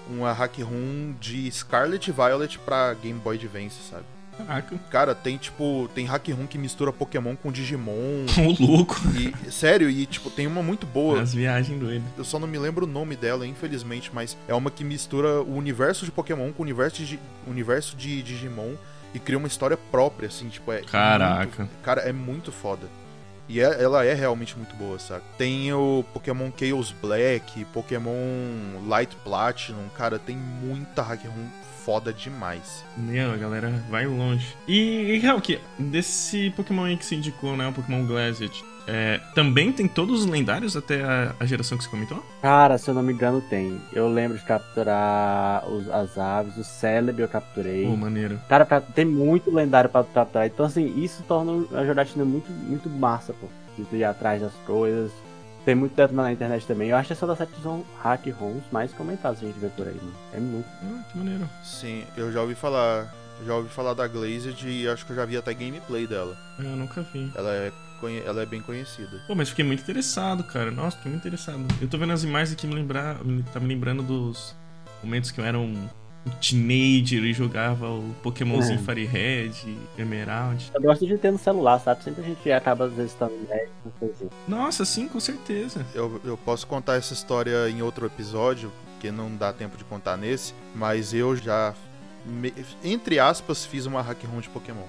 uma 0.09 0.33
hack 0.33 0.57
room 0.59 1.13
de 1.19 1.49
Scarlet 1.51 2.07
e 2.09 2.11
Violet 2.11 2.59
pra 2.59 2.93
Game 2.95 3.19
Boy 3.19 3.35
Advance, 3.37 3.77
sabe? 3.89 4.03
Caraca. 4.35 4.75
Cara, 4.89 5.13
tem 5.13 5.37
tipo, 5.37 5.87
tem 5.93 6.07
hack 6.07 6.27
room 6.29 6.47
que 6.47 6.57
mistura 6.57 6.91
Pokémon 6.91 7.35
com 7.35 7.51
Digimon 7.51 8.25
Ô, 8.59 8.65
louco. 8.65 8.99
e 9.15 9.51
sério, 9.51 9.87
e 9.91 10.07
tipo, 10.07 10.31
tem 10.31 10.47
uma 10.47 10.63
muito 10.63 10.87
boa. 10.87 11.21
As 11.21 11.35
viagens 11.35 11.79
doidas. 11.79 12.03
Eu 12.17 12.23
só 12.23 12.39
não 12.39 12.47
me 12.47 12.57
lembro 12.57 12.85
o 12.85 12.89
nome 12.89 13.15
dela, 13.15 13.45
infelizmente, 13.45 14.09
mas 14.11 14.35
é 14.47 14.53
uma 14.55 14.71
que 14.71 14.83
mistura 14.83 15.39
o 15.43 15.55
universo 15.55 16.03
de 16.03 16.11
Pokémon 16.11 16.51
com 16.51 16.63
o 16.63 16.65
universo 16.65 17.03
de, 17.03 17.19
universo 17.45 17.95
de 17.95 18.23
Digimon 18.23 18.73
e 19.13 19.19
cria 19.19 19.37
uma 19.37 19.47
história 19.47 19.77
própria, 19.77 20.27
assim, 20.29 20.49
tipo, 20.49 20.71
é. 20.71 20.81
Caraca. 20.81 21.59
muito- 21.59 21.71
cara, 21.83 22.01
é 22.01 22.11
muito 22.11 22.51
foda. 22.51 22.87
E 23.47 23.59
é- 23.59 23.83
ela 23.83 24.05
é 24.05 24.13
realmente 24.13 24.57
muito 24.57 24.75
boa, 24.75 24.97
saca? 24.97 25.23
Tem 25.37 25.71
o 25.73 26.03
Pokémon 26.13 26.49
Chaos 26.57 26.91
Black, 26.91 27.65
Pokémon 27.65 28.13
Light 28.87 29.15
Platinum, 29.23 29.89
cara, 29.95 30.17
tem 30.17 30.37
muita 30.37 31.01
hack 31.01 31.21
foda 31.83 32.13
demais. 32.13 32.83
Meu, 32.95 33.33
a 33.33 33.35
galera 33.35 33.69
vai 33.89 34.05
longe. 34.07 34.55
E, 34.67 35.15
e 35.15 35.19
Hulk, 35.19 35.59
desse 35.77 36.49
Pokémon 36.51 36.85
aí 36.85 36.95
que 36.95 37.05
se 37.05 37.15
indicou, 37.15 37.57
né? 37.57 37.67
O 37.67 37.73
Pokémon 37.73 38.05
Glacier. 38.05 38.49
É, 38.87 39.19
também 39.33 39.71
tem 39.71 39.87
todos 39.87 40.21
os 40.21 40.25
lendários 40.25 40.75
até 40.75 41.03
a, 41.03 41.33
a 41.39 41.45
geração 41.45 41.77
que 41.77 41.83
você 41.85 41.89
comentou? 41.89 42.23
Cara, 42.41 42.77
se 42.77 42.89
eu 42.89 42.93
não 42.93 43.01
me 43.03 43.13
engano, 43.13 43.41
tem. 43.41 43.79
Eu 43.93 44.09
lembro 44.09 44.37
de 44.37 44.43
capturar 44.43 45.65
os- 45.69 45.89
as 45.89 46.17
aves, 46.17 46.57
o 46.57 46.63
Celebi 46.63 47.21
eu 47.21 47.27
capturei. 47.27 47.85
Pô, 47.85 47.95
maneiro. 47.95 48.39
Cara, 48.49 48.65
pra- 48.65 48.81
tem 48.81 49.05
muito 49.05 49.53
lendário 49.53 49.89
pra 49.89 50.03
capturar. 50.03 50.45
Então, 50.47 50.65
assim, 50.65 51.01
isso 51.01 51.23
torna 51.27 51.65
a 51.77 51.85
jogatina 51.85 52.25
muito, 52.25 52.51
muito 52.51 52.89
massa, 52.89 53.33
pô. 53.33 53.47
De 53.77 53.83
tu 53.85 53.95
ir 53.95 54.03
atrás 54.03 54.41
das 54.41 54.53
coisas. 54.65 55.11
Tem 55.65 55.73
muito 55.75 55.95
dentro 55.95 56.13
na 56.15 56.31
internet 56.31 56.67
também. 56.67 56.89
Eu 56.89 56.97
acho 56.97 57.07
que 57.07 57.13
essa 57.13 57.25
da 57.25 57.35
sete 57.37 57.53
são 57.63 57.83
hack 58.03 58.27
ROMs 58.37 58.63
mais 58.71 58.91
comentados 58.93 59.39
que 59.39 59.45
a 59.45 59.47
gente 59.47 59.59
vê 59.59 59.69
por 59.69 59.87
aí, 59.87 59.95
mano. 59.95 60.13
É 60.33 60.39
muito. 60.39 60.65
Ah, 60.83 61.03
que 61.09 61.17
maneiro. 61.17 61.49
Sim, 61.63 62.03
eu 62.17 62.31
já 62.31 62.41
ouvi 62.41 62.53
falar. 62.53 63.13
Já 63.47 63.55
ouvi 63.55 63.69
falar 63.69 63.93
da 63.93 64.07
Glazed 64.07 64.61
e 64.69 64.87
acho 64.87 65.05
que 65.05 65.11
eu 65.11 65.15
já 65.15 65.25
vi 65.25 65.35
até 65.37 65.53
gameplay 65.53 66.05
dela. 66.05 66.37
Ah, 66.59 66.63
Eu 66.63 66.75
nunca 66.75 67.01
vi. 67.13 67.31
Ela 67.35 67.51
é, 67.53 67.71
ela 68.07 68.41
é 68.41 68.45
bem 68.45 68.61
conhecida. 68.61 69.21
Pô, 69.27 69.35
mas 69.35 69.49
fiquei 69.49 69.63
muito 69.65 69.81
interessado, 69.81 70.43
cara. 70.43 70.71
Nossa, 70.71 70.97
fiquei 70.97 71.11
muito 71.11 71.21
interessado. 71.27 71.63
Eu 71.81 71.87
tô 71.87 71.97
vendo 71.97 72.13
as 72.13 72.23
imagens 72.23 72.53
aqui 72.53 72.65
me 72.67 72.75
lembrar. 72.75 73.17
Tá 73.53 73.59
me 73.59 73.67
lembrando 73.67 74.01
dos 74.03 74.55
momentos 75.03 75.31
que 75.31 75.39
eu 75.41 75.45
era 75.45 75.57
um 75.59 75.87
teenager 76.39 77.23
e 77.23 77.33
jogava 77.33 77.89
o 77.89 78.13
Pokémonzinho 78.23 78.79
É. 78.79 78.81
Fire 78.81 79.05
Red, 79.05 79.51
Emerald. 79.97 80.71
Eu 80.73 80.81
gosto 80.81 81.05
de 81.05 81.17
ter 81.17 81.31
no 81.31 81.37
celular, 81.37 81.79
sabe? 81.79 82.03
Sempre 82.03 82.23
a 82.23 82.25
gente 82.27 82.51
acaba 82.51 82.85
às 82.85 82.93
vezes 82.93 83.11
estando 83.11 83.33
assim. 84.01 84.29
Nossa, 84.47 84.85
sim, 84.85 85.07
com 85.07 85.19
certeza. 85.19 85.85
Eu, 85.93 86.21
eu 86.23 86.37
posso 86.37 86.65
contar 86.65 86.95
essa 86.95 87.13
história 87.13 87.69
em 87.69 87.81
outro 87.81 88.05
episódio, 88.05 88.71
que 88.99 89.11
não 89.11 89.35
dá 89.35 89.51
tempo 89.51 89.77
de 89.77 89.83
contar 89.83 90.15
nesse, 90.17 90.53
mas 90.73 91.13
eu 91.13 91.35
já, 91.35 91.73
me- 92.25 92.53
entre 92.83 93.19
aspas, 93.19 93.65
fiz 93.65 93.85
uma 93.85 94.01
hack 94.01 94.23
ROM 94.23 94.39
de 94.39 94.47
Pokémon. 94.49 94.85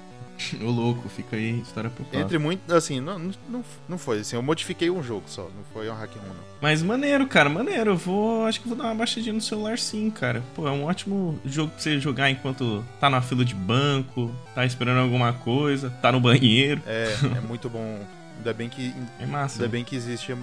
Ô 0.62 0.70
louco, 0.70 1.08
fica 1.08 1.36
aí, 1.36 1.60
história 1.60 1.88
pro 1.90 2.04
próximo. 2.04 2.22
Entre 2.24 2.38
muito, 2.38 2.72
assim, 2.74 3.00
não, 3.00 3.18
não, 3.48 3.64
não- 3.88 3.98
foi 3.98 4.20
assim, 4.20 4.36
eu 4.36 4.42
modifiquei 4.42 4.90
um 4.90 5.02
jogo 5.02 5.22
só, 5.26 5.42
não 5.42 5.64
foi 5.72 5.88
uma 5.88 5.96
hack 5.98 6.10
ROM 6.16 6.28
não. 6.28 6.34
Mas 6.60 6.82
maneiro, 6.82 7.26
cara, 7.26 7.48
maneiro. 7.48 7.92
Eu 7.92 7.96
vou. 7.96 8.46
Acho 8.46 8.60
que 8.60 8.68
vou 8.68 8.76
dar 8.76 8.84
uma 8.84 8.94
baixadinha 8.94 9.32
no 9.32 9.40
celular 9.40 9.78
sim, 9.78 10.10
cara. 10.10 10.42
Pô, 10.54 10.66
é 10.66 10.70
um 10.70 10.84
ótimo 10.84 11.38
jogo 11.44 11.70
pra 11.72 11.80
você 11.80 11.98
jogar 12.00 12.30
enquanto 12.30 12.84
tá 13.00 13.08
na 13.10 13.20
fila 13.22 13.44
de 13.44 13.54
banco, 13.54 14.34
tá 14.54 14.64
esperando 14.66 14.98
alguma 14.98 15.32
coisa, 15.32 15.90
tá 16.02 16.10
no 16.10 16.20
banheiro. 16.20 16.82
É, 16.86 17.14
é 17.36 17.40
muito 17.40 17.68
bom. 17.68 18.04
Ainda 18.38 18.52
bem 18.52 18.68
que, 18.68 18.92
É 19.20 19.26
massa. 19.26 19.56
ainda 19.62 19.68
bem 19.68 19.84
que 19.84 19.94
existe. 19.94 20.32
é, 20.32 20.36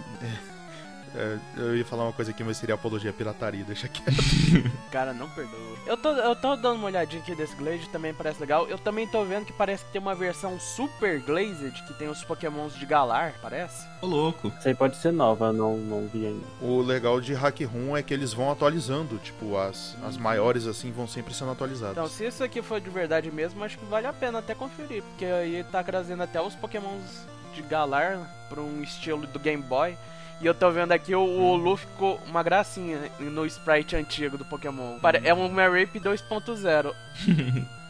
é, 1.16 1.38
eu 1.58 1.76
ia 1.76 1.86
falar 1.86 2.04
uma 2.04 2.14
coisa 2.14 2.32
aqui, 2.32 2.44
mas 2.44 2.58
seria 2.58 2.76
apologia 2.76 3.10
à 3.10 3.14
pirataria, 3.14 3.64
deixa 3.64 3.88
quieto. 3.88 4.12
Cara, 4.92 5.14
não 5.14 5.30
perdoa. 5.30 5.60
Eu 5.86 5.98
tô, 5.98 6.10
eu 6.10 6.36
tô 6.36 6.56
dando 6.56 6.76
uma 6.76 6.88
olhadinha 6.88 7.22
aqui 7.22 7.36
desse 7.36 7.56
Glazed, 7.56 7.90
também 7.90 8.14
parece 8.14 8.40
legal. 8.40 8.68
Eu 8.68 8.78
também 8.78 9.08
tô 9.08 9.24
vendo 9.26 9.46
que 9.46 9.54
parece 9.54 9.84
que 9.86 9.92
tem 9.92 10.02
uma 10.02 10.16
versão 10.16 10.60
Super 10.60 11.20
Glazed, 11.20 11.84
que 11.86 11.94
tem 11.94 12.08
os 12.08 12.24
pokémons 12.24 12.76
de 12.76 12.86
Galar, 12.86 13.34
parece. 13.42 13.88
Ô 14.02 14.08
louco. 14.08 14.52
Isso 14.58 14.68
aí 14.68 14.76
pode 14.76 14.98
ser 14.98 15.12
nova, 15.12 15.48
eu 15.48 15.54
não, 15.54 15.78
não 15.78 16.08
vi 16.08 16.26
ainda. 16.26 16.46
O 16.62 16.82
legal 16.82 17.20
de 17.20 17.34
hack 17.34 17.60
ROM 17.62 17.98
é 17.98 18.04
que 18.04 18.14
eles 18.14 18.34
vão 18.34 18.52
atualizando, 18.52 19.18
tipo, 19.18 19.58
as, 19.58 19.98
as 20.04 20.18
maiores 20.18 20.66
assim 20.66 20.92
vão 20.92 21.08
sempre 21.08 21.34
sendo 21.34 21.52
atualizadas. 21.52 21.98
Então, 21.98 22.08
se 22.08 22.26
isso 22.26 22.44
aqui 22.44 22.62
for 22.62 22.80
de 22.80 22.90
verdade 22.90 23.32
mesmo, 23.32 23.64
acho 23.64 23.78
que 23.78 23.86
vale 23.86 24.08
a 24.08 24.14
pena 24.14 24.40
até 24.40 24.56
conferir, 24.56 25.04
porque 25.04 25.26
aí 25.26 25.64
tá 25.72 25.84
trazendo 25.84 26.24
até 26.24 26.42
os 26.42 26.56
pokémons 26.56 27.28
de 27.54 27.62
Galar 27.62 28.30
pra 28.50 28.62
um 28.62 28.82
estilo 28.82 29.28
do 29.28 29.40
Game 29.40 29.62
Boy. 29.62 29.98
E 30.42 30.46
eu 30.46 30.54
tô 30.56 30.72
vendo 30.72 30.92
aqui 30.92 31.14
o, 31.14 31.22
o 31.22 31.56
Luffy 31.56 31.86
ficou 31.88 32.20
uma 32.28 32.42
gracinha 32.42 32.98
no 33.20 33.46
sprite 33.46 33.96
antigo 33.96 34.38
do 34.38 34.46
Pokémon. 34.46 34.98
Pare- 35.00 35.22
É 35.24 35.34
um 35.34 35.48
Marip 35.50 36.00
2.0. 36.00 36.94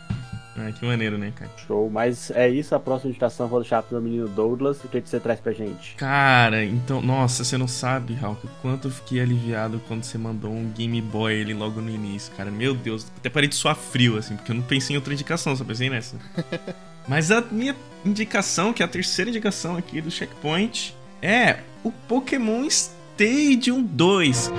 Ah, 0.58 0.70
que 0.70 0.86
maneiro, 0.86 1.18
né, 1.18 1.32
cara? 1.34 1.50
Show, 1.66 1.90
mas 1.90 2.30
é 2.30 2.48
isso, 2.50 2.76
a 2.76 2.80
próxima 2.80 3.10
indicação 3.10 3.46
eu 3.46 3.50
vou 3.50 3.62
deixar 3.62 3.82
pro 3.82 3.94
meu 3.94 4.02
menino 4.02 4.28
Douglas. 4.28 4.84
O 4.84 4.90
que, 4.90 5.00
que 5.00 5.08
você 5.10 5.18
traz 5.18 5.40
pra 5.40 5.54
gente? 5.54 5.96
Cara, 5.96 6.62
então, 6.66 7.02
nossa, 7.02 7.46
você 7.46 7.58
não 7.58 7.70
sabe, 7.70 8.14
Hulk, 8.16 8.46
o 8.46 8.50
quanto 8.62 8.90
eu 8.90 8.92
fiquei 8.92 9.22
aliviado 9.22 9.82
quando 9.88 10.04
você 10.04 10.18
mandou 10.18 10.52
um 10.52 10.70
Game 10.72 11.02
Boy 11.02 11.34
ele 11.34 11.54
logo 11.54 11.80
no 11.80 11.90
início, 11.90 12.34
cara. 12.36 12.52
Meu 12.52 12.76
Deus, 12.76 13.10
até 13.18 13.30
parei 13.30 13.48
de 13.48 13.56
suar 13.56 13.76
frio, 13.78 14.18
assim, 14.18 14.36
porque 14.36 14.52
eu 14.52 14.56
não 14.56 14.62
pensei 14.62 14.94
em 14.94 14.98
outra 14.98 15.14
indicação, 15.14 15.56
só 15.56 15.64
pensei 15.64 15.90
nessa. 15.90 16.18
Mas 17.08 17.32
a 17.32 17.40
minha 17.50 17.74
indicação, 18.06 18.74
que 18.74 18.84
é 18.84 18.86
a 18.86 18.90
terceira 18.90 19.30
indicação 19.30 19.78
aqui 19.78 20.02
do 20.02 20.12
Checkpoint, 20.12 20.94
é 21.22 21.60
o 21.84 21.92
Pokémon 21.92 22.66
Stadium 22.66 23.84
2. 23.84 24.52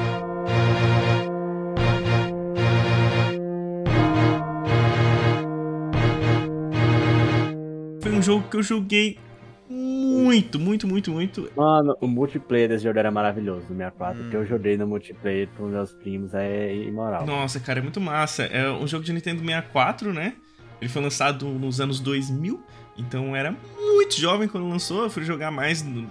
Foi 8.00 8.12
um 8.12 8.22
jogo 8.22 8.48
que 8.48 8.56
eu 8.56 8.62
joguei 8.62 9.18
muito, 9.68 10.58
muito, 10.60 10.86
muito, 10.86 11.10
muito. 11.10 11.50
Mano, 11.56 11.96
o 12.00 12.06
multiplayer 12.06 12.68
desse 12.68 12.84
jogo 12.84 12.98
era 12.98 13.10
maravilhoso 13.10 13.62
no 13.68 13.76
64. 13.76 14.22
Hum. 14.22 14.30
Que 14.30 14.36
eu 14.36 14.46
joguei 14.46 14.76
no 14.76 14.86
multiplayer 14.86 15.48
com 15.56 15.66
meus 15.66 15.92
primos 15.92 16.32
é 16.34 16.74
imoral. 16.74 17.26
Nossa, 17.26 17.58
cara, 17.58 17.80
é 17.80 17.82
muito 17.82 18.00
massa. 18.00 18.44
É 18.44 18.70
um 18.70 18.86
jogo 18.86 19.04
de 19.04 19.12
Nintendo 19.12 19.40
64, 19.40 20.12
né? 20.12 20.34
Ele 20.80 20.88
foi 20.88 21.02
lançado 21.02 21.46
nos 21.46 21.80
anos 21.80 22.00
2000, 22.00 22.60
então 22.98 23.36
era 23.36 23.54
muito 23.78 24.20
jovem 24.20 24.48
quando 24.48 24.68
lançou. 24.68 25.04
Eu 25.04 25.10
fui 25.10 25.22
jogar 25.22 25.50
mais 25.50 25.82
no 25.82 26.08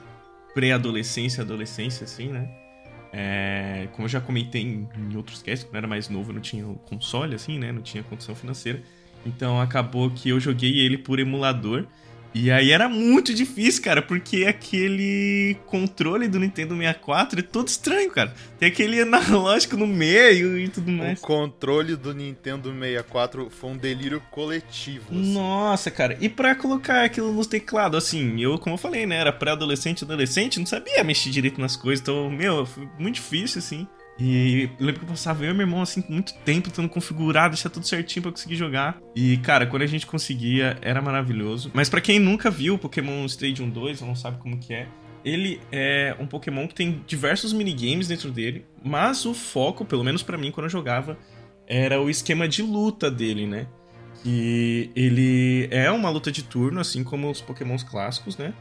pré-adolescência, 0.53 1.43
adolescência, 1.43 2.03
assim, 2.03 2.27
né? 2.27 2.49
É, 3.13 3.87
como 3.91 4.05
eu 4.05 4.09
já 4.09 4.21
comentei 4.21 4.61
em, 4.61 4.87
em 4.97 5.17
outros 5.17 5.41
casts, 5.41 5.63
quando 5.63 5.75
eu 5.75 5.79
era 5.79 5.87
mais 5.87 6.07
novo, 6.07 6.31
não 6.31 6.39
tinha 6.41 6.63
console, 6.85 7.35
assim, 7.35 7.59
né? 7.59 7.71
Não 7.71 7.81
tinha 7.81 8.03
condição 8.03 8.35
financeira. 8.35 8.81
Então 9.25 9.59
acabou 9.59 10.09
que 10.09 10.29
eu 10.29 10.39
joguei 10.39 10.79
ele 10.79 10.97
por 10.97 11.19
emulador. 11.19 11.85
E 12.33 12.49
aí 12.49 12.71
era 12.71 12.87
muito 12.87 13.33
difícil, 13.33 13.83
cara, 13.83 14.01
porque 14.01 14.45
aquele 14.45 15.57
controle 15.65 16.27
do 16.29 16.39
Nintendo 16.39 16.75
64 16.77 17.39
é 17.39 17.43
todo 17.43 17.67
estranho, 17.67 18.09
cara. 18.09 18.33
Tem 18.57 18.69
aquele 18.69 19.01
analógico 19.01 19.75
no 19.75 19.85
meio 19.85 20.57
e 20.57 20.69
tudo 20.69 20.89
O 20.89 20.93
mais. 20.93 21.19
controle 21.19 21.95
do 21.97 22.13
Nintendo 22.13 22.71
64 22.71 23.49
foi 23.49 23.69
um 23.71 23.77
delírio 23.77 24.21
coletivo. 24.31 25.05
assim. 25.11 25.33
Nossa, 25.33 25.91
cara. 25.91 26.17
E 26.21 26.29
pra 26.29 26.55
colocar 26.55 27.03
aquilo 27.03 27.33
no 27.33 27.45
teclado, 27.45 27.97
assim, 27.97 28.41
eu, 28.41 28.57
como 28.57 28.75
eu 28.75 28.77
falei, 28.79 29.05
né, 29.05 29.17
era 29.17 29.33
pré-adolescente, 29.33 30.03
adolescente, 30.05 30.57
não 30.59 30.65
sabia 30.65 31.03
mexer 31.03 31.29
direito 31.31 31.59
nas 31.59 31.75
coisas, 31.75 32.01
então, 32.01 32.29
meu, 32.29 32.65
foi 32.65 32.87
muito 32.97 33.15
difícil, 33.15 33.59
assim. 33.59 33.85
E 34.19 34.69
eu 34.79 34.85
lembro 34.85 34.99
que 34.99 35.05
eu 35.05 35.09
passava 35.09 35.43
eu 35.43 35.51
e 35.51 35.53
meu 35.53 35.65
irmão, 35.65 35.81
assim, 35.81 36.03
muito 36.07 36.33
tempo 36.45 36.69
tentando 36.69 36.89
configurar, 36.89 37.49
deixar 37.49 37.69
tudo 37.69 37.87
certinho 37.87 38.23
pra 38.23 38.31
conseguir 38.31 38.55
jogar. 38.55 38.99
E, 39.15 39.37
cara, 39.37 39.65
quando 39.65 39.81
a 39.81 39.87
gente 39.87 40.05
conseguia, 40.05 40.77
era 40.81 41.01
maravilhoso. 41.01 41.71
Mas 41.73 41.89
pra 41.89 42.01
quem 42.01 42.19
nunca 42.19 42.51
viu 42.51 42.77
Pokémon 42.77 43.25
Stadium 43.25 43.69
2, 43.69 44.01
ou 44.01 44.07
não 44.07 44.15
sabe 44.15 44.37
como 44.37 44.59
que 44.59 44.73
é, 44.73 44.87
ele 45.23 45.59
é 45.71 46.15
um 46.19 46.27
Pokémon 46.27 46.67
que 46.67 46.75
tem 46.75 47.03
diversos 47.05 47.53
minigames 47.53 48.07
dentro 48.07 48.31
dele, 48.31 48.65
mas 48.83 49.25
o 49.25 49.33
foco, 49.33 49.85
pelo 49.85 50.03
menos 50.03 50.23
pra 50.23 50.37
mim, 50.37 50.51
quando 50.51 50.65
eu 50.65 50.71
jogava, 50.71 51.17
era 51.67 52.01
o 52.01 52.09
esquema 52.09 52.47
de 52.47 52.61
luta 52.61 53.09
dele, 53.09 53.47
né? 53.47 53.67
Que 54.23 54.91
ele 54.95 55.67
é 55.71 55.89
uma 55.89 56.09
luta 56.09 56.31
de 56.31 56.43
turno, 56.43 56.79
assim 56.79 57.03
como 57.03 57.29
os 57.29 57.41
Pokémons 57.41 57.83
clássicos, 57.83 58.37
né? 58.37 58.53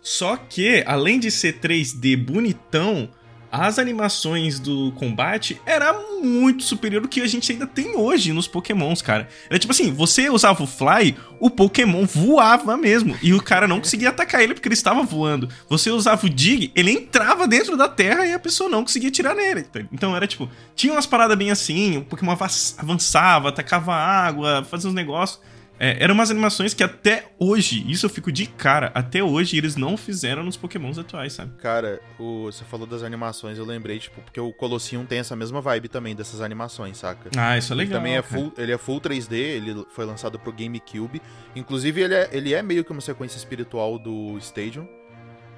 Só 0.00 0.36
que, 0.36 0.82
além 0.86 1.18
de 1.18 1.30
ser 1.30 1.60
3D 1.60 2.16
bonitão, 2.16 3.08
as 3.56 3.78
animações 3.78 4.58
do 4.58 4.90
combate 4.96 5.60
era 5.64 5.92
muito 6.20 6.64
superior 6.64 7.00
do 7.00 7.06
que 7.06 7.20
a 7.20 7.26
gente 7.28 7.52
ainda 7.52 7.68
tem 7.68 7.94
hoje 7.94 8.32
nos 8.32 8.48
Pokémons, 8.48 9.00
cara. 9.00 9.28
Era 9.48 9.60
tipo 9.60 9.72
assim, 9.72 9.92
você 9.92 10.28
usava 10.28 10.64
o 10.64 10.66
Fly, 10.66 11.16
o 11.38 11.48
Pokémon 11.48 12.04
voava 12.04 12.76
mesmo. 12.76 13.16
E 13.22 13.32
o 13.32 13.40
cara 13.40 13.68
não 13.68 13.78
conseguia 13.78 14.08
atacar 14.08 14.42
ele 14.42 14.54
porque 14.54 14.66
ele 14.66 14.74
estava 14.74 15.04
voando. 15.04 15.48
Você 15.68 15.88
usava 15.88 16.26
o 16.26 16.28
Dig, 16.28 16.72
ele 16.74 16.90
entrava 16.90 17.46
dentro 17.46 17.76
da 17.76 17.88
Terra 17.88 18.26
e 18.26 18.34
a 18.34 18.40
pessoa 18.40 18.68
não 18.68 18.82
conseguia 18.82 19.10
tirar 19.12 19.36
nele. 19.36 19.64
Então 19.92 20.16
era 20.16 20.26
tipo, 20.26 20.50
tinha 20.74 20.92
umas 20.92 21.06
paradas 21.06 21.38
bem 21.38 21.52
assim, 21.52 21.98
o 21.98 22.04
Pokémon 22.04 22.36
avançava, 22.76 23.50
atacava 23.50 23.94
água, 23.94 24.66
fazia 24.68 24.90
uns 24.90 24.94
negócios. 24.94 25.38
É, 25.78 26.02
eram 26.02 26.14
umas 26.14 26.30
animações 26.30 26.72
que 26.72 26.84
até 26.84 27.26
hoje, 27.38 27.84
isso 27.90 28.06
eu 28.06 28.10
fico 28.10 28.30
de 28.30 28.46
cara, 28.46 28.92
até 28.94 29.22
hoje 29.24 29.56
eles 29.56 29.74
não 29.74 29.96
fizeram 29.96 30.44
nos 30.44 30.56
Pokémons 30.56 30.98
atuais, 30.98 31.32
sabe? 31.32 31.56
Cara, 31.58 32.00
o, 32.18 32.44
você 32.44 32.64
falou 32.64 32.86
das 32.86 33.02
animações, 33.02 33.58
eu 33.58 33.64
lembrei, 33.64 33.98
tipo, 33.98 34.20
porque 34.20 34.40
o 34.40 34.52
Colosseum 34.52 35.04
tem 35.04 35.18
essa 35.18 35.34
mesma 35.34 35.60
vibe 35.60 35.88
também 35.88 36.14
dessas 36.14 36.40
animações, 36.40 36.98
saca? 36.98 37.28
Ah, 37.36 37.58
isso 37.58 37.72
é 37.72 37.76
Ele 37.76 37.82
legal. 37.84 37.98
também 37.98 38.16
é 38.16 38.22
cara. 38.22 38.34
full, 38.34 38.52
ele 38.56 38.72
é 38.72 38.78
full 38.78 39.00
3D, 39.00 39.32
ele 39.32 39.84
foi 39.90 40.04
lançado 40.04 40.38
pro 40.38 40.52
GameCube. 40.52 41.20
Inclusive, 41.56 42.00
ele 42.02 42.14
é, 42.14 42.28
ele 42.32 42.54
é 42.54 42.62
meio 42.62 42.84
que 42.84 42.92
uma 42.92 43.00
sequência 43.00 43.36
espiritual 43.36 43.98
do 43.98 44.38
Stadium. 44.38 44.86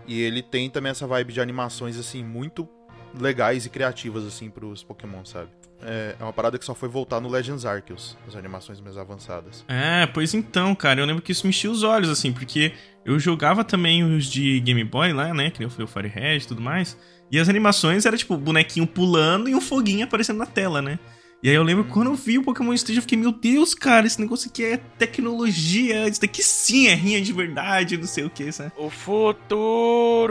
E 0.06 0.20
ele 0.22 0.42
tem 0.42 0.70
também 0.70 0.90
essa 0.90 1.06
vibe 1.06 1.32
de 1.32 1.40
animações, 1.40 1.98
assim, 1.98 2.24
muito 2.24 2.66
legais 3.18 3.66
e 3.66 3.70
criativas, 3.70 4.24
assim, 4.24 4.48
pros 4.48 4.82
Pokémon, 4.84 5.24
sabe? 5.24 5.50
É, 5.82 6.16
é 6.18 6.22
uma 6.22 6.32
parada 6.32 6.58
que 6.58 6.64
só 6.64 6.74
foi 6.74 6.88
voltar 6.88 7.20
no 7.20 7.28
Legends 7.28 7.64
Arceus, 7.64 8.16
as 8.26 8.34
animações 8.34 8.80
mais 8.80 8.96
avançadas. 8.96 9.64
É, 9.68 10.06
pois 10.06 10.34
então, 10.34 10.74
cara, 10.74 11.00
eu 11.00 11.06
lembro 11.06 11.22
que 11.22 11.32
isso 11.32 11.46
mexia 11.46 11.70
os 11.70 11.82
olhos, 11.82 12.08
assim, 12.08 12.32
porque 12.32 12.72
eu 13.04 13.18
jogava 13.18 13.62
também 13.62 14.02
os 14.02 14.26
de 14.26 14.58
Game 14.60 14.82
Boy 14.84 15.12
lá, 15.12 15.32
né? 15.34 15.50
Que 15.50 15.60
nem 15.60 15.66
eu 15.66 15.70
falei, 15.70 15.84
o 15.84 15.88
Fire 15.88 16.08
Red 16.08 16.38
e 16.38 16.46
tudo 16.46 16.60
mais. 16.60 16.96
E 17.30 17.38
as 17.38 17.48
animações 17.48 18.06
era 18.06 18.16
tipo 18.16 18.34
o 18.34 18.38
bonequinho 18.38 18.86
pulando 18.86 19.48
e 19.48 19.54
um 19.54 19.60
foguinho 19.60 20.04
aparecendo 20.04 20.38
na 20.38 20.46
tela, 20.46 20.80
né? 20.80 20.98
E 21.42 21.50
aí 21.50 21.54
eu 21.54 21.62
lembro 21.62 21.84
que 21.84 21.90
quando 21.90 22.06
eu 22.08 22.14
vi 22.14 22.38
o 22.38 22.42
Pokémon 22.42 22.72
Stadium, 22.72 22.98
eu 22.98 23.02
fiquei, 23.02 23.18
meu 23.18 23.30
Deus, 23.30 23.74
cara, 23.74 24.06
esse 24.06 24.18
negócio 24.20 24.50
aqui 24.50 24.64
é 24.64 24.78
tecnologia, 24.98 26.08
isso 26.08 26.20
daqui 26.20 26.42
sim 26.42 26.88
é 26.88 26.94
rinha 26.94 27.20
de 27.20 27.32
verdade, 27.32 27.96
não 27.96 28.06
sei 28.06 28.24
o 28.24 28.30
que, 28.30 28.50
sabe? 28.50 28.72
O 28.76 28.88
futuro! 28.88 30.30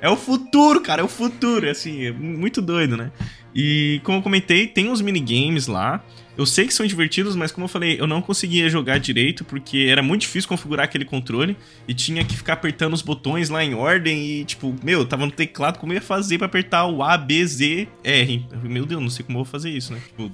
É 0.00 0.08
o 0.08 0.16
futuro, 0.16 0.80
cara, 0.80 1.02
é 1.02 1.04
o 1.04 1.08
futuro, 1.08 1.68
assim, 1.68 2.06
é 2.06 2.12
muito 2.12 2.62
doido, 2.62 2.96
né? 2.96 3.10
E 3.54 4.00
como 4.02 4.18
eu 4.18 4.22
comentei, 4.22 4.66
tem 4.66 4.90
uns 4.90 5.00
minigames 5.00 5.66
lá. 5.66 6.04
Eu 6.36 6.44
sei 6.46 6.66
que 6.66 6.74
são 6.74 6.84
divertidos, 6.84 7.36
mas 7.36 7.52
como 7.52 7.64
eu 7.64 7.68
falei, 7.68 8.00
eu 8.00 8.06
não 8.06 8.20
conseguia 8.20 8.68
jogar 8.68 8.98
direito 8.98 9.44
porque 9.44 9.86
era 9.88 10.02
muito 10.02 10.22
difícil 10.22 10.48
configurar 10.48 10.84
aquele 10.84 11.04
controle 11.04 11.56
e 11.86 11.94
tinha 11.94 12.24
que 12.24 12.36
ficar 12.36 12.54
apertando 12.54 12.92
os 12.92 13.02
botões 13.02 13.48
lá 13.48 13.62
em 13.64 13.74
ordem 13.74 14.40
e, 14.40 14.44
tipo, 14.44 14.74
meu, 14.82 15.06
tava 15.06 15.26
no 15.26 15.32
teclado, 15.32 15.78
como 15.78 15.92
eu 15.92 15.96
ia 15.96 16.02
fazer 16.02 16.38
pra 16.38 16.46
apertar 16.46 16.86
o 16.86 17.02
A, 17.02 17.16
B, 17.16 17.46
Z, 17.46 17.88
R? 18.02 18.46
Meu 18.62 18.84
Deus, 18.84 19.00
não 19.00 19.10
sei 19.10 19.24
como 19.24 19.38
eu 19.38 19.44
vou 19.44 19.50
fazer 19.50 19.70
isso, 19.70 19.92
né? 19.92 20.00
Tipo, 20.06 20.30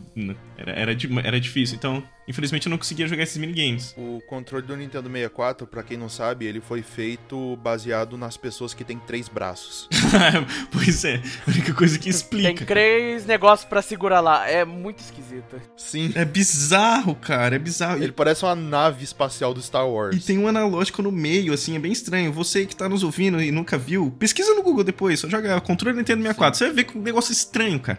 era, 0.56 0.72
era, 0.72 0.96
era 1.24 1.40
difícil. 1.40 1.76
Então, 1.76 2.02
infelizmente 2.28 2.66
eu 2.66 2.70
não 2.70 2.78
conseguia 2.78 3.06
jogar 3.08 3.22
esses 3.22 3.36
minigames. 3.36 3.94
O 3.96 4.20
controle 4.28 4.66
do 4.66 4.76
Nintendo 4.76 5.08
64, 5.08 5.66
pra 5.66 5.82
quem 5.82 5.96
não 5.96 6.08
sabe, 6.08 6.46
ele 6.46 6.60
foi 6.60 6.82
feito 6.82 7.56
baseado 7.56 8.16
nas 8.16 8.36
pessoas 8.36 8.72
que 8.74 8.84
têm 8.84 8.98
três 8.98 9.28
braços. 9.28 9.88
pois 10.70 11.04
é, 11.04 11.20
a 11.46 11.50
única 11.50 11.74
coisa 11.74 11.98
que 11.98 12.04
Tem 12.04 12.10
explica. 12.10 12.64
três 12.64 13.26
negócios 13.26 13.68
pra 13.68 13.82
segurar 13.82 14.20
lá. 14.20 14.48
É 14.48 14.64
muito 14.64 14.98
esquisito. 14.98 15.60
Sim. 15.90 16.12
É 16.14 16.24
bizarro, 16.24 17.14
cara, 17.14 17.56
é 17.56 17.58
bizarro. 17.58 18.00
E- 18.00 18.04
Ele 18.04 18.12
parece 18.12 18.44
uma 18.44 18.54
nave 18.54 19.02
espacial 19.04 19.52
do 19.52 19.60
Star 19.60 19.86
Wars. 19.88 20.16
E 20.16 20.20
tem 20.20 20.38
um 20.38 20.46
analógico 20.48 21.02
no 21.02 21.10
meio, 21.10 21.52
assim, 21.52 21.74
é 21.76 21.78
bem 21.78 21.92
estranho. 21.92 22.32
Você 22.32 22.64
que 22.66 22.76
tá 22.76 22.88
nos 22.88 23.02
ouvindo 23.02 23.40
e 23.42 23.50
nunca 23.50 23.76
viu, 23.76 24.10
pesquisa 24.18 24.54
no 24.54 24.62
Google 24.62 24.84
depois, 24.84 25.18
só 25.20 25.28
joga 25.28 25.60
controle 25.60 25.96
Nintendo 25.96 26.22
64. 26.22 26.58
Você 26.58 26.64
vai 26.66 26.74
ver 26.74 26.84
que 26.84 26.96
um 26.98 27.02
negócio 27.02 27.32
estranho, 27.32 27.78
cara. 27.80 27.98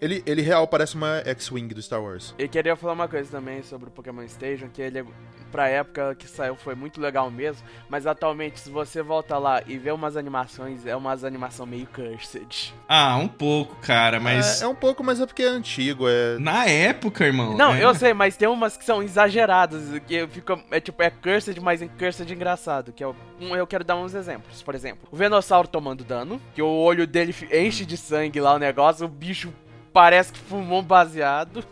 Ele, 0.00 0.22
ele 0.26 0.42
real 0.42 0.66
parece 0.66 0.94
uma 0.94 1.22
X-Wing 1.24 1.68
do 1.74 1.80
Star 1.82 2.02
Wars. 2.02 2.34
E 2.38 2.46
queria 2.48 2.76
falar 2.76 2.92
uma 2.92 3.08
coisa 3.08 3.30
também 3.30 3.62
sobre 3.62 3.88
o 3.88 3.90
Pokémon 3.92 4.26
Station, 4.28 4.68
que 4.68 4.82
ele, 4.82 5.04
pra 5.50 5.68
época 5.68 6.14
que 6.14 6.28
saiu, 6.28 6.56
foi 6.56 6.74
muito 6.74 7.00
legal 7.00 7.30
mesmo, 7.30 7.62
mas 7.88 8.06
atualmente, 8.06 8.60
se 8.60 8.70
você 8.70 9.02
volta 9.02 9.38
lá 9.38 9.62
e 9.66 9.78
vê 9.78 9.90
umas 9.90 10.16
animações, 10.16 10.84
é 10.86 10.94
umas 10.94 11.24
animação 11.24 11.64
meio 11.66 11.86
cursed. 11.86 12.74
Ah, 12.88 13.16
um 13.16 13.28
pouco, 13.28 13.76
cara, 13.76 14.20
mas. 14.20 14.60
É, 14.60 14.64
é 14.64 14.68
um 14.68 14.74
pouco, 14.74 15.02
mas 15.02 15.20
é 15.20 15.26
porque 15.26 15.42
é 15.42 15.46
antigo, 15.48 16.06
é... 16.08 16.38
Na 16.38 16.66
época, 16.66 17.24
irmão. 17.24 17.56
Não, 17.56 17.72
é- 17.74 17.82
eu 17.84 17.94
sei, 17.94 18.12
mas 18.12 18.36
tem 18.36 18.48
umas 18.48 18.76
que 18.76 18.84
são 18.84 19.02
exageradas, 19.02 19.82
que 20.06 20.26
fica, 20.28 20.58
é 20.70 20.80
tipo, 20.80 21.02
é 21.02 21.10
cursed, 21.10 21.58
mas 21.60 21.80
em 21.82 21.88
cursed 21.88 22.30
engraçado, 22.32 22.92
que 22.92 23.02
é 23.02 23.06
o- 23.06 23.16
um, 23.40 23.54
eu 23.56 23.66
quero 23.66 23.84
dar 23.84 23.96
uns 23.96 24.14
exemplos. 24.14 24.62
Por 24.62 24.74
exemplo, 24.74 25.08
o 25.10 25.16
Venossauro 25.16 25.68
tomando 25.68 26.04
dano, 26.04 26.40
que 26.54 26.62
o 26.62 26.68
olho 26.68 27.06
dele 27.06 27.34
enche 27.52 27.84
de 27.84 27.96
sangue 27.96 28.40
lá 28.40 28.54
o 28.54 28.58
negócio, 28.58 29.06
o 29.06 29.08
bicho 29.08 29.52
parece 29.96 30.30
que 30.30 30.38
fumou 30.38 30.80
um 30.80 30.84
baseado. 30.84 31.64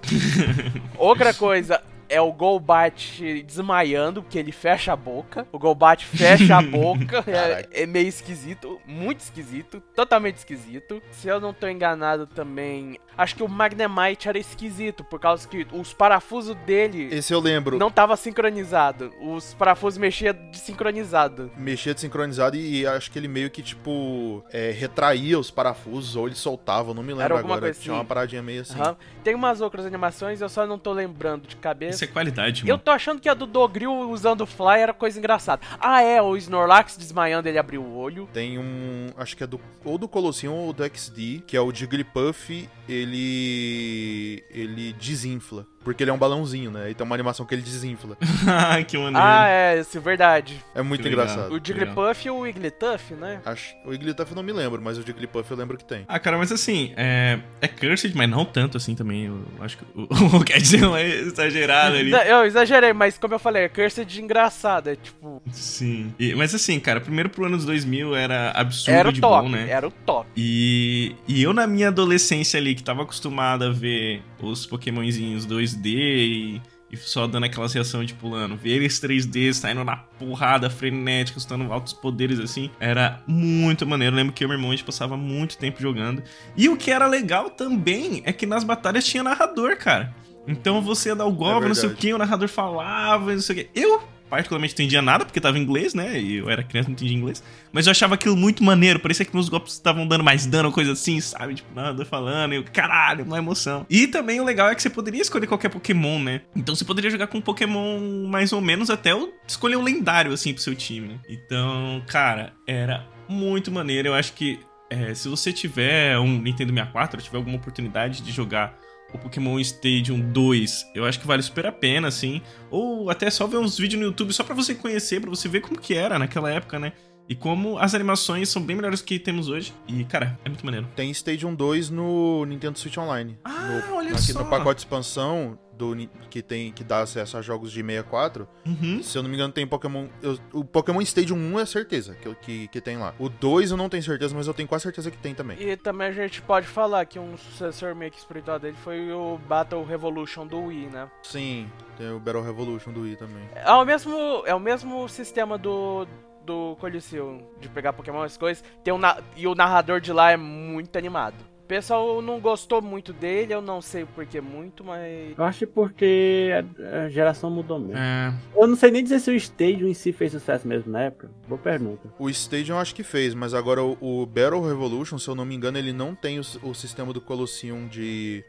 Outra 0.97 1.35
coisa 1.35 1.83
é 2.09 2.21
o 2.21 2.33
Golbat 2.33 3.43
desmaiando, 3.43 4.23
porque 4.23 4.39
ele 4.39 4.53
fecha 4.53 4.93
a 4.93 4.97
boca. 4.97 5.47
O 5.53 5.59
Golbat 5.59 6.05
fecha 6.05 6.57
a 6.57 6.63
boca. 6.63 7.25
É, 7.27 7.83
é 7.83 7.87
meio 7.87 8.09
esquisito, 8.09 8.81
muito 8.87 9.21
esquisito, 9.21 9.81
totalmente 9.95 10.37
esquisito. 10.39 11.03
Se 11.11 11.29
eu 11.29 11.41
não 11.41 11.53
tô 11.53 11.69
enganado 11.69 12.27
também, 12.27 12.99
acho 13.17 13.35
que 13.37 13.43
o 13.43 13.49
Magnemite 13.49 14.29
era 14.29 14.39
esquisito, 14.39 15.05
por 15.05 15.19
causa 15.21 15.47
que 15.49 15.67
os 15.73 15.93
parafusos 15.93 16.57
dele 16.67 17.09
Esse 17.13 17.33
eu 17.33 17.41
lembro. 17.41 17.79
não 17.79 17.91
tava 17.91 18.17
sincronizado. 18.17 19.13
Os 19.21 19.55
parafusos 19.55 19.99
mexiam 19.99 20.35
desincronizado. 20.51 21.51
Mexia 21.57 21.95
desincronizado 21.95 22.57
e, 22.57 22.81
e 22.81 22.87
acho 22.87 23.11
que 23.11 23.19
ele 23.19 23.29
meio 23.29 23.51
que, 23.51 23.63
tipo, 23.63 24.45
é, 24.53 24.71
retraía 24.71 25.39
os 25.39 25.51
parafusos 25.51 26.17
ou 26.17 26.27
ele 26.27 26.37
soltava, 26.37 26.93
não 26.93 27.03
me 27.03 27.09
lembro 27.13 27.25
Era 27.25 27.35
alguma 27.37 27.55
agora. 27.55 27.67
coisa 27.67 27.81
Tinha 27.81 27.95
assim. 27.95 28.01
uma 28.01 28.05
paradinha 28.05 28.43
meio 28.43 28.63
assim. 28.63 28.79
Aham. 28.81 28.97
Tem 29.23 29.35
umas 29.35 29.61
outras 29.61 29.87
animações, 29.87 30.41
eu 30.41 30.49
só 30.49 30.67
não 30.67 30.79
tô 30.79 30.93
lembrando 30.93 31.47
de 31.47 31.57
cabeça. 31.57 31.94
Isso 31.95 32.05
é 32.05 32.07
qualidade, 32.07 32.63
Eu 32.63 32.75
mano. 32.75 32.83
tô 32.85 32.91
achando 32.91 33.21
que 33.21 33.29
a 33.29 33.35
do 33.35 33.47
Dogril 33.47 33.93
usando 34.11 34.43
o 34.43 34.47
Fly 34.47 34.81
era 34.81 34.93
coisa 34.93 35.19
engraçada. 35.19 35.63
Ah, 35.81 36.03
é, 36.03 36.21
o 36.21 36.37
Snorlax 36.37 36.97
desmaiando, 36.97 37.49
ele 37.49 37.59
abriu 37.59 37.83
o 37.83 37.97
olho. 37.97 38.29
Tem 38.33 38.59
um. 38.59 39.09
Acho 39.17 39.37
que 39.37 39.45
é 39.45 39.47
do. 39.47 39.61
Ou 39.85 39.97
do 39.99 40.09
Colosseum 40.09 40.55
ou 40.55 40.73
do 40.73 40.85
XD, 40.85 41.43
que 41.47 41.57
é 41.57 41.61
o 41.61 41.73
Jigglypuff, 41.73 42.69
ele. 42.89 44.43
ele 44.51 44.93
desinfla. 44.95 45.67
Porque 45.85 46.03
ele 46.03 46.11
é 46.11 46.15
um 46.15 46.19
balãozinho, 46.19 46.71
né? 46.71 46.91
E 46.91 46.95
tem 46.95 47.05
uma 47.05 47.15
animação 47.15 47.45
que 47.47 47.55
ele 47.55 47.63
desinfla. 47.63 48.17
Ah, 48.47 48.83
que 48.83 48.97
maneiro. 48.97 49.19
Ah, 49.19 49.47
é, 49.49 49.81
isso 49.81 49.97
é 49.97 50.01
verdade. 50.01 50.59
É 50.75 50.83
muito 50.83 51.03
Que 51.03 51.09
legal. 51.09 51.25
engraçado. 51.27 51.53
O 51.53 51.61
Jigglypuff 51.65 52.27
e 52.27 52.31
o 52.31 52.39
Wigglytuff, 52.39 53.15
né? 53.15 53.41
Acho, 53.45 53.75
o 53.85 53.93
Igglytuff 53.93 54.31
eu 54.33 54.37
não 54.37 54.43
me 54.43 54.53
lembro, 54.53 54.81
mas 54.83 54.97
o 54.99 55.03
Jigglypuff 55.03 55.51
eu 55.51 55.57
lembro 55.57 55.77
que 55.77 55.85
tem. 55.85 56.05
Ah, 56.09 56.19
cara, 56.19 56.37
mas 56.39 56.51
assim, 56.53 56.93
é, 56.97 57.39
é 57.61 57.69
cursed, 57.69 58.15
mas 58.17 58.29
não 58.29 58.45
tanto 58.45 58.77
assim 58.77 58.95
também. 58.95 59.25
Eu 59.27 59.45
acho 59.61 59.79
que 59.79 59.85
o, 59.95 60.45
dizer 60.59 60.81
não 60.81 60.97
é 60.97 61.07
exagerado 61.07 61.97
ali. 61.97 62.11
Não, 62.11 62.21
Eu 62.23 62.45
exagerei, 62.45 62.93
mas 62.93 63.19
como 63.19 63.35
eu 63.35 63.39
falei, 63.39 63.65
é 63.65 63.69
cursed 63.69 64.21
engraçado, 64.21 64.89
é 64.91 64.97
tipo... 64.97 65.43
Sim. 65.53 66.15
E- 66.19 66.35
mas 66.35 66.55
assim, 66.55 66.79
cara, 66.81 67.01
primeiro 67.01 67.29
pro 67.29 67.45
ano 67.45 67.57
dos 67.57 67.67
2000 67.67 68.15
era 68.15 68.51
absurdo 68.53 68.97
Era 68.99 69.09
o 69.09 69.13
de 69.13 69.21
top, 69.21 69.43
bom, 69.45 69.49
né? 69.51 69.69
era 69.69 69.87
o 69.87 69.91
top. 69.91 70.29
E, 70.37 71.15
e 71.29 71.43
eu, 71.43 71.53
na 71.53 71.67
minha 71.67 71.89
adolescência 71.89 72.59
ali, 72.59 72.75
que 72.75 72.83
tava 72.83 73.03
acostumado 73.03 73.65
a 73.65 73.71
ver 73.71 74.23
os 74.45 74.67
Pokémonzinhos 74.67 75.47
2D 75.47 75.87
e, 75.87 76.63
e 76.91 76.97
só 76.97 77.27
dando 77.27 77.45
aquelas 77.45 77.73
reações 77.73 78.07
de 78.09 78.15
pulando, 78.15 78.57
ver 78.57 78.77
eles 78.77 79.01
3D 79.01 79.53
saindo 79.53 79.85
na 79.85 79.97
porrada 79.97 80.71
frenética, 80.71 81.39
usando 81.39 81.73
altos 81.73 81.93
poderes 81.93 82.39
assim, 82.39 82.71
era 82.79 83.23
muito 83.27 83.87
maneiro. 83.87 84.15
Eu 84.15 84.19
lembro 84.19 84.33
que 84.33 84.45
eu 84.45 84.47
e 84.47 84.49
meu 84.49 84.57
irmão 84.59 84.71
a 84.71 84.75
gente 84.75 84.85
passava 84.85 85.17
muito 85.17 85.59
tempo 85.59 85.81
jogando. 85.81 86.23
E 86.57 86.69
o 86.69 86.77
que 86.77 86.91
era 86.91 87.07
legal 87.07 87.51
também 87.51 88.23
é 88.25 88.33
que 88.33 88.47
nas 88.47 88.65
batalhas 88.65 89.05
tinha 89.05 89.23
narrador, 89.23 89.77
cara. 89.77 90.15
Então 90.47 90.83
você 90.83 91.09
ia 91.09 91.17
dar 91.17 91.25
o 91.25 91.33
golpe, 91.33 91.67
não 91.67 91.75
sei 91.75 91.85
o 91.85 91.89
verdade. 91.89 92.07
que, 92.07 92.15
o 92.15 92.19
narrador 92.19 92.49
falava, 92.49 93.33
não 93.33 93.41
sei 93.41 93.55
o 93.55 93.59
que. 93.59 93.71
Eu, 93.75 94.03
particularmente, 94.35 94.75
entendia 94.75 95.01
nada, 95.01 95.25
porque 95.25 95.41
tava 95.41 95.59
em 95.59 95.63
inglês, 95.63 95.95
né? 95.95 96.21
E 96.21 96.37
eu 96.37 96.51
era 96.51 96.63
criança, 96.63 96.89
não 96.89 96.95
entendia 96.95 97.17
inglês. 97.17 97.43
Mas 97.73 97.87
eu 97.87 97.93
achava 97.93 98.15
aquilo 98.15 98.37
muito 98.37 98.65
maneiro. 98.65 98.99
Parecia 98.99 99.25
que 99.25 99.33
meus 99.33 99.49
golpes 99.49 99.75
estavam 99.75 100.07
dando 100.07 100.25
mais 100.25 100.45
dano, 100.45 100.73
coisa 100.73 100.93
assim, 100.93 101.21
sabe? 101.21 101.55
Tipo, 101.55 101.75
nada 101.75 102.05
falando. 102.05 102.53
E 102.53 102.57
eu, 102.57 102.65
caralho, 102.65 103.25
uma 103.25 103.39
emoção. 103.39 103.87
E 103.89 104.07
também 104.07 104.41
o 104.41 104.45
legal 104.45 104.69
é 104.69 104.75
que 104.75 104.83
você 104.83 104.91
poderia 104.91 105.23
escolher 105.23 105.47
qualquer 105.47 105.69
Pokémon, 105.69 106.19
né? 106.19 106.41
Então 106.57 106.75
você 106.75 106.85
poderia 106.85 107.11
jogar 107.11 107.29
com 107.29 107.39
um 107.39 107.41
Pokémon 107.41 108.27
mais 108.29 108.53
ou 108.53 108.61
menos 108.61 108.91
até 108.91 109.11
escolher 109.47 109.77
um 109.77 109.83
lendário, 109.83 110.33
assim, 110.33 110.53
pro 110.53 110.63
seu 110.63 110.75
time. 110.75 111.09
né? 111.09 111.21
Então, 111.29 112.03
cara, 112.07 112.53
era 112.67 113.07
muito 113.29 113.71
maneiro. 113.71 114.09
Eu 114.09 114.15
acho 114.15 114.33
que 114.33 114.59
é, 114.91 115.15
se 115.15 115.29
você 115.29 115.53
tiver 115.53 116.19
um 116.19 116.41
Nintendo 116.41 116.73
64, 116.73 117.23
tiver 117.23 117.37
alguma 117.37 117.57
oportunidade 117.57 118.23
de 118.23 118.33
jogar 118.33 118.79
o 119.15 119.19
Pokémon 119.19 119.59
Stadium 119.61 120.21
2, 120.21 120.91
eu 120.95 121.05
acho 121.05 121.21
que 121.21 121.27
vale 121.27 121.43
super 121.43 121.67
a 121.67 121.73
pena, 121.73 122.09
assim. 122.09 122.43
Ou 122.71 123.11
até 123.11 123.31
só 123.31 123.47
ver 123.47 123.59
uns 123.59 123.79
vídeos 123.79 124.01
no 124.01 124.09
YouTube 124.09 124.33
só 124.33 124.43
pra 124.43 124.55
você 124.55 124.75
conhecer, 124.75 125.21
pra 125.21 125.31
você 125.31 125.49
ver 125.49 125.61
como 125.61 125.81
que 125.81 125.95
era 125.95 126.19
naquela 126.19 126.51
época, 126.51 126.79
né? 126.79 126.93
E 127.29 127.35
como 127.35 127.79
as 127.79 127.95
animações 127.95 128.49
são 128.51 128.61
bem 128.63 128.77
melhores 128.77 129.01
que 129.01 129.19
temos 129.19 129.49
hoje. 129.49 129.73
E, 129.89 130.05
cara, 130.05 130.39
é 130.45 130.49
muito 130.49 130.65
maneiro. 130.65 130.87
Tem 130.95 131.11
Stadium 131.11 131.55
2 131.55 131.89
no 131.91 132.45
Nintendo 132.45 132.79
Switch 132.79 132.99
Online. 132.99 133.39
Ah, 133.45 133.83
no, 133.89 133.97
olha 133.97 134.11
aqui 134.13 134.33
só. 134.33 134.41
no 134.43 134.51
pacote 134.51 134.77
de 134.81 134.81
expansão 134.83 135.59
do, 135.73 135.97
que, 136.31 136.43
tem, 136.43 136.71
que 136.71 136.85
dá 136.85 137.01
acesso 137.01 137.37
a 137.37 137.43
jogos 137.43 137.73
de 137.73 137.81
64. 137.83 138.47
Uhum. 138.67 139.03
Se 139.03 139.17
eu 139.17 139.23
não 139.23 139.31
me 139.31 139.37
engano, 139.37 139.53
tem 139.53 139.67
Pokémon. 139.67 140.07
eu- 140.23 140.39
o 140.53 140.65
Pokémon 140.65 141.01
Stadium 141.01 141.37
1 141.37 141.59
é 141.61 141.67
certeza 141.67 142.15
que, 142.15 142.35
que, 142.37 142.69
que 142.69 142.81
tem 142.81 142.99
lá. 142.99 143.15
O 143.19 143.29
2 143.31 143.71
eu 143.71 143.77
não 143.77 143.89
tenho 143.89 144.03
certeza, 144.03 144.35
mas 144.35 144.47
eu 144.47 144.53
tenho 144.55 144.69
quase 144.69 144.83
certeza 144.83 145.11
que 145.11 145.17
tem 145.17 145.35
também. 145.35 145.57
E 145.61 145.77
também 145.79 146.09
a 146.09 146.13
gente 146.13 146.43
pode 146.43 146.67
falar 146.67 147.05
que 147.07 147.19
um 147.19 147.37
sucessor 147.39 147.95
meio 147.95 148.11
que 148.13 148.19
espiritual 148.19 148.59
dele 148.59 148.77
foi 148.85 149.11
o 149.11 149.39
Battle 149.49 149.83
Revolution 149.85 150.47
do 150.47 150.61
Wii, 150.65 150.87
né? 150.93 151.09
Sim, 151.23 151.69
tem 151.97 152.11
o 152.13 152.21
Battle 152.21 152.43
Revolution 152.45 152.93
do 152.93 153.01
Wii 153.01 153.17
também. 153.17 153.43
É 153.55 153.73
o 153.73 153.85
mesmo, 153.85 154.43
é 154.47 154.55
o 154.55 154.61
mesmo 154.61 155.09
sistema 155.09 155.59
do, 155.59 156.07
do 156.45 156.77
Coliseu, 156.81 157.41
de 157.61 157.69
pegar 157.69 157.93
Pokémon 157.93 158.23
as 158.23 158.37
coisas. 158.37 158.63
Tem 158.83 158.93
um, 158.93 158.99
na- 158.99 159.19
e 159.37 159.47
o 159.47 159.55
narrador 159.55 160.01
de 160.01 160.13
lá 160.13 160.31
é 160.31 160.37
muito 160.37 160.97
animado. 160.97 161.35
O 161.65 161.67
pessoal 161.67 162.21
não 162.21 162.41
gostou 162.41 162.83
muito 162.83 163.11
dele, 163.11 163.55
eu 163.55 163.63
não 163.63 163.81
sei 163.81 164.05
por 164.05 164.27
que 164.27 164.39
muito, 164.39 164.85
mas. 164.85 165.33
Eu 165.37 165.43
acho 165.45 165.67
porque 165.67 166.51
a, 166.83 167.05
a 167.05 167.09
geração 167.09 167.49
mudou 167.49 167.79
mesmo. 167.79 167.97
É, 167.97 168.35
Eu 168.55 168.67
não 168.67 168.77
sei 168.77 168.91
nem 168.91 169.03
dizer 169.03 169.19
se 169.19 169.31
o 169.31 169.35
Stadium 169.35 169.89
em 169.89 169.95
si 169.95 170.13
fez 170.13 170.33
sucesso 170.33 170.69
mesmo 170.69 170.93
na 170.93 171.05
época. 171.05 171.31
Boa 171.49 171.59
pergunta. 171.59 172.13
O 172.19 172.29
Stadium 172.29 172.75
eu 172.77 172.81
acho 172.81 172.95
que 172.95 173.03
fez, 173.03 173.33
mas 173.35 173.55
agora 173.55 173.83
o, 173.83 173.97
o 173.99 174.27
Battle 174.27 174.61
Revolution, 174.61 175.17
se 175.17 175.27
eu 175.27 175.35
não 175.35 175.47
me 175.47 175.55
engano, 175.55 175.79
ele 175.79 175.93
não 175.95 176.15
tem 176.15 176.39
o, 176.39 176.43
o 176.63 176.75
sistema 176.75 177.15
do 177.15 177.21
Colosseum 177.23 177.87
de, 177.89 178.45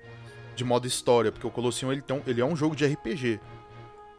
de 0.53 0.65
modo 0.65 0.85
história, 0.85 1.31
porque 1.31 1.47
o 1.47 1.51
Colosseum 1.51 1.93
ele, 1.93 2.01
tem 2.01 2.21
ele 2.27 2.41
é 2.41 2.45
um 2.45 2.55
jogo 2.55 2.75
de 2.75 2.85
RPG. 2.85 3.39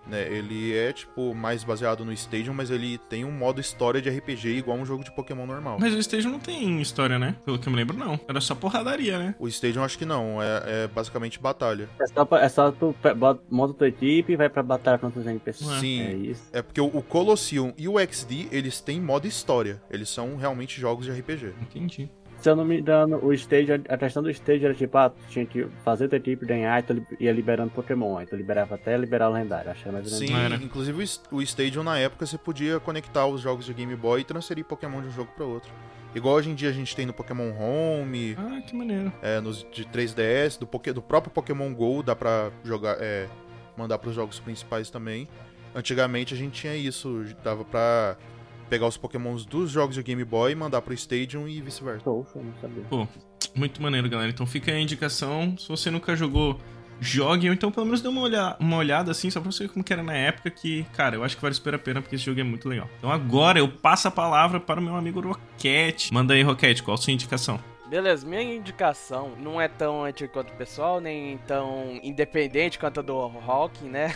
Né? 0.06 0.22
Ele 0.32 0.76
é, 0.76 0.92
tipo, 0.92 1.34
mais 1.34 1.64
baseado 1.64 2.04
no 2.04 2.12
Stadium, 2.12 2.54
mas 2.54 2.70
ele 2.70 2.98
tem 3.08 3.24
um 3.24 3.32
modo 3.32 3.60
história 3.60 4.00
de 4.00 4.08
RPG 4.08 4.48
igual 4.58 4.76
um 4.76 4.86
jogo 4.86 5.02
de 5.02 5.10
Pokémon 5.14 5.46
normal. 5.46 5.78
mas 5.80 5.94
o 5.94 5.98
Stage 5.98 6.28
não 6.28 6.38
tem 6.38 6.80
história, 6.80 7.18
né? 7.18 7.36
Pelo 7.44 7.58
que 7.58 7.68
eu 7.68 7.72
me 7.72 7.76
lembro, 7.76 7.96
não. 7.96 8.18
Era 8.28 8.40
só 8.40 8.54
porradaria, 8.54 9.18
né? 9.18 9.34
O 9.38 9.48
Stadium 9.48 9.82
acho 9.82 9.98
que 9.98 10.04
não, 10.04 10.40
é, 10.42 10.84
é 10.84 10.86
basicamente 10.88 11.40
batalha. 11.40 11.88
É 12.00 12.06
só, 12.06 12.28
é 12.36 12.48
só 12.48 12.70
tu 12.70 12.94
monta 13.50 13.74
tua 13.74 13.88
equipe 13.88 14.32
e 14.32 14.36
vai 14.36 14.48
pra 14.48 14.62
batalha 14.62 14.98
contra 14.98 15.20
os 15.20 15.26
NPCs. 15.26 15.68
Ué. 15.68 15.80
Sim. 15.80 16.00
É 16.02 16.12
isso. 16.14 16.42
É 16.52 16.62
porque 16.62 16.80
o, 16.80 16.86
o 16.86 17.02
Colosseum 17.02 17.72
e 17.76 17.88
o 17.88 17.98
XD, 17.98 18.48
eles 18.52 18.80
têm 18.80 19.00
modo 19.00 19.26
história. 19.26 19.82
Eles 19.90 20.08
são 20.08 20.36
realmente 20.36 20.80
jogos 20.80 21.06
de 21.06 21.12
RPG. 21.12 21.54
Entendi. 21.60 22.08
Se 22.46 22.50
eu 22.50 22.54
não 22.54 22.64
me 22.64 22.78
engano, 22.78 23.18
o 23.24 23.32
stage, 23.32 23.72
a 23.88 23.96
questão 23.98 24.22
do 24.22 24.30
stage 24.30 24.64
era 24.64 24.72
tipo, 24.72 24.96
ah, 24.96 25.10
tu 25.10 25.16
tinha 25.28 25.44
que 25.44 25.66
fazer 25.84 26.06
tua 26.06 26.18
equipe 26.18 26.46
ganhar 26.46 26.78
e 26.78 26.82
tu 26.84 27.06
ia 27.18 27.32
liberando 27.32 27.72
Pokémon. 27.72 28.18
Aí 28.18 28.24
tu 28.24 28.36
liberava 28.36 28.76
até 28.76 28.96
liberar 28.96 29.30
o 29.30 29.32
lendário. 29.32 29.66
Mais 29.66 29.84
ou 29.84 29.92
menos 29.92 30.12
Sim, 30.16 30.32
Era. 30.32 30.54
inclusive 30.54 31.02
o 31.32 31.36
o 31.38 31.42
Stadium 31.42 31.82
na 31.82 31.98
época 31.98 32.24
você 32.24 32.38
podia 32.38 32.78
conectar 32.78 33.26
os 33.26 33.40
jogos 33.40 33.66
de 33.66 33.74
Game 33.74 33.96
Boy 33.96 34.20
e 34.20 34.24
transferir 34.24 34.64
Pokémon 34.64 35.00
de 35.02 35.08
um 35.08 35.10
jogo 35.10 35.28
para 35.34 35.44
outro. 35.44 35.72
Igual 36.14 36.36
hoje 36.36 36.48
em 36.48 36.54
dia 36.54 36.68
a 36.68 36.72
gente 36.72 36.94
tem 36.94 37.04
no 37.04 37.12
Pokémon 37.12 37.50
Home, 37.58 38.36
Ah, 38.38 38.60
que 38.64 38.76
maneiro. 38.76 39.12
é, 39.20 39.40
nos 39.40 39.66
de 39.72 39.84
3DS, 39.84 40.56
do, 40.56 40.92
do 40.92 41.02
próprio 41.02 41.32
Pokémon 41.32 41.74
GO 41.74 42.00
dá 42.00 42.14
pra 42.14 42.52
jogar, 42.62 42.96
é, 43.00 43.26
mandar 43.76 43.98
pros 43.98 44.14
jogos 44.14 44.38
principais 44.38 44.88
também. 44.88 45.26
Antigamente 45.74 46.32
a 46.32 46.36
gente 46.36 46.60
tinha 46.60 46.76
isso, 46.76 47.24
dava 47.42 47.64
pra 47.64 48.16
pegar 48.68 48.86
os 48.86 48.96
Pokémons 48.96 49.44
dos 49.44 49.70
jogos 49.70 49.94
de 49.94 50.02
Game 50.02 50.24
Boy, 50.24 50.54
mandar 50.54 50.82
pro 50.82 50.92
Stadium 50.94 51.46
e 51.48 51.60
vice-versa. 51.60 52.02
Não 52.08 52.24
sabia. 52.60 52.82
Pô, 52.90 53.06
muito 53.54 53.80
maneiro, 53.82 54.08
galera. 54.08 54.30
Então 54.30 54.46
fica 54.46 54.70
aí 54.70 54.78
a 54.78 54.80
indicação. 54.80 55.56
Se 55.58 55.68
você 55.68 55.90
nunca 55.90 56.14
jogou, 56.16 56.58
jogue. 57.00 57.48
Ou 57.48 57.54
então 57.54 57.70
pelo 57.70 57.86
menos 57.86 58.00
dê 58.00 58.08
uma, 58.08 58.22
olha- 58.22 58.56
uma 58.58 58.76
olhada 58.76 59.10
assim, 59.10 59.30
só 59.30 59.40
pra 59.40 59.50
você 59.52 59.64
ver 59.66 59.72
como 59.72 59.84
que 59.84 59.92
era 59.92 60.02
na 60.02 60.14
época. 60.14 60.50
Que, 60.50 60.84
cara, 60.94 61.16
eu 61.16 61.24
acho 61.24 61.36
que 61.36 61.42
vale 61.42 61.54
super 61.54 61.74
a 61.74 61.78
pena 61.78 62.00
porque 62.02 62.16
esse 62.16 62.24
jogo 62.24 62.40
é 62.40 62.44
muito 62.44 62.68
legal. 62.68 62.88
Então 62.98 63.10
agora 63.10 63.58
eu 63.58 63.68
passo 63.68 64.08
a 64.08 64.10
palavra 64.10 64.58
para 64.60 64.80
o 64.80 64.82
meu 64.82 64.96
amigo 64.96 65.20
Roquete. 65.20 66.12
Manda 66.12 66.34
aí, 66.34 66.42
Roquete, 66.42 66.82
qual 66.82 66.94
a 66.94 66.98
sua 66.98 67.12
indicação? 67.12 67.58
Beleza, 67.88 68.26
minha 68.26 68.42
indicação 68.42 69.30
não 69.38 69.60
é 69.60 69.68
tão 69.68 70.02
antiga 70.04 70.28
quanto 70.28 70.52
o 70.52 70.56
pessoal, 70.56 71.00
nem 71.00 71.38
tão 71.46 72.00
independente 72.02 72.80
quanto 72.80 72.98
a 72.98 73.02
do 73.02 73.14
Hawking, 73.16 73.88
né? 73.88 74.12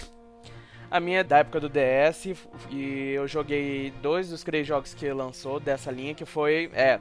A 0.91 0.99
minha 0.99 1.21
é 1.21 1.25
da 1.25 1.39
época 1.39 1.61
do 1.61 1.69
DS 1.69 2.35
e 2.69 3.13
eu 3.15 3.29
joguei 3.29 3.93
dois 4.03 4.31
dos 4.31 4.43
três 4.43 4.67
jogos 4.67 4.93
que 4.93 5.11
lançou 5.13 5.61
dessa 5.61 5.91
linha, 5.91 6.15
que 6.15 6.25
foi 6.25 6.69
é, 6.75 6.99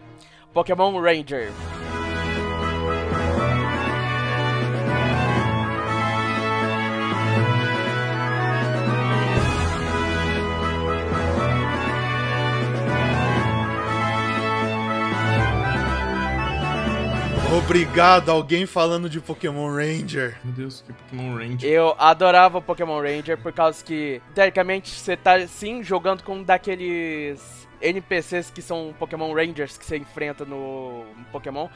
Pokémon 0.53 0.99
Ranger. 1.01 1.49
Obrigado, 17.51 18.29
alguém 18.29 18.67
falando 18.67 19.09
de 19.09 19.19
Pokémon 19.19 19.73
Ranger. 19.73 20.37
Meu 20.43 20.53
Deus, 20.53 20.83
que 20.85 20.93
Pokémon 20.93 21.35
Ranger. 21.35 21.69
Eu 21.69 21.95
adorava 21.97 22.61
Pokémon 22.61 23.01
Ranger 23.01 23.37
por 23.39 23.51
causa 23.51 23.83
que, 23.83 24.21
teoricamente, 24.35 24.91
você 24.91 25.17
tá 25.17 25.47
sim 25.47 25.81
jogando 25.81 26.21
com 26.21 26.35
um 26.35 26.43
daqueles 26.43 27.67
NPCs 27.81 28.51
que 28.51 28.61
são 28.61 28.93
Pokémon 28.99 29.33
Rangers 29.33 29.79
que 29.79 29.85
você 29.85 29.97
enfrenta 29.97 30.45
no 30.45 31.05
Pokémon 31.31 31.67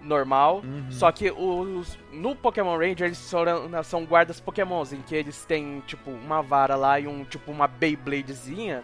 normal. 0.00 0.62
Uhum. 0.64 0.90
Só 0.90 1.12
que 1.12 1.30
os, 1.30 1.98
no 2.10 2.34
Pokémon 2.34 2.76
Ranger 2.78 3.08
eles 3.08 3.18
são, 3.18 3.44
são 3.84 4.04
guardas 4.06 4.40
Pokémons, 4.40 4.94
em 4.94 5.02
que 5.02 5.14
eles 5.14 5.44
têm 5.44 5.82
tipo 5.86 6.10
uma 6.10 6.40
vara 6.42 6.74
lá 6.74 6.98
e 6.98 7.06
um 7.06 7.22
tipo 7.24 7.52
uma 7.52 7.66
Beybladezinha. 7.68 8.82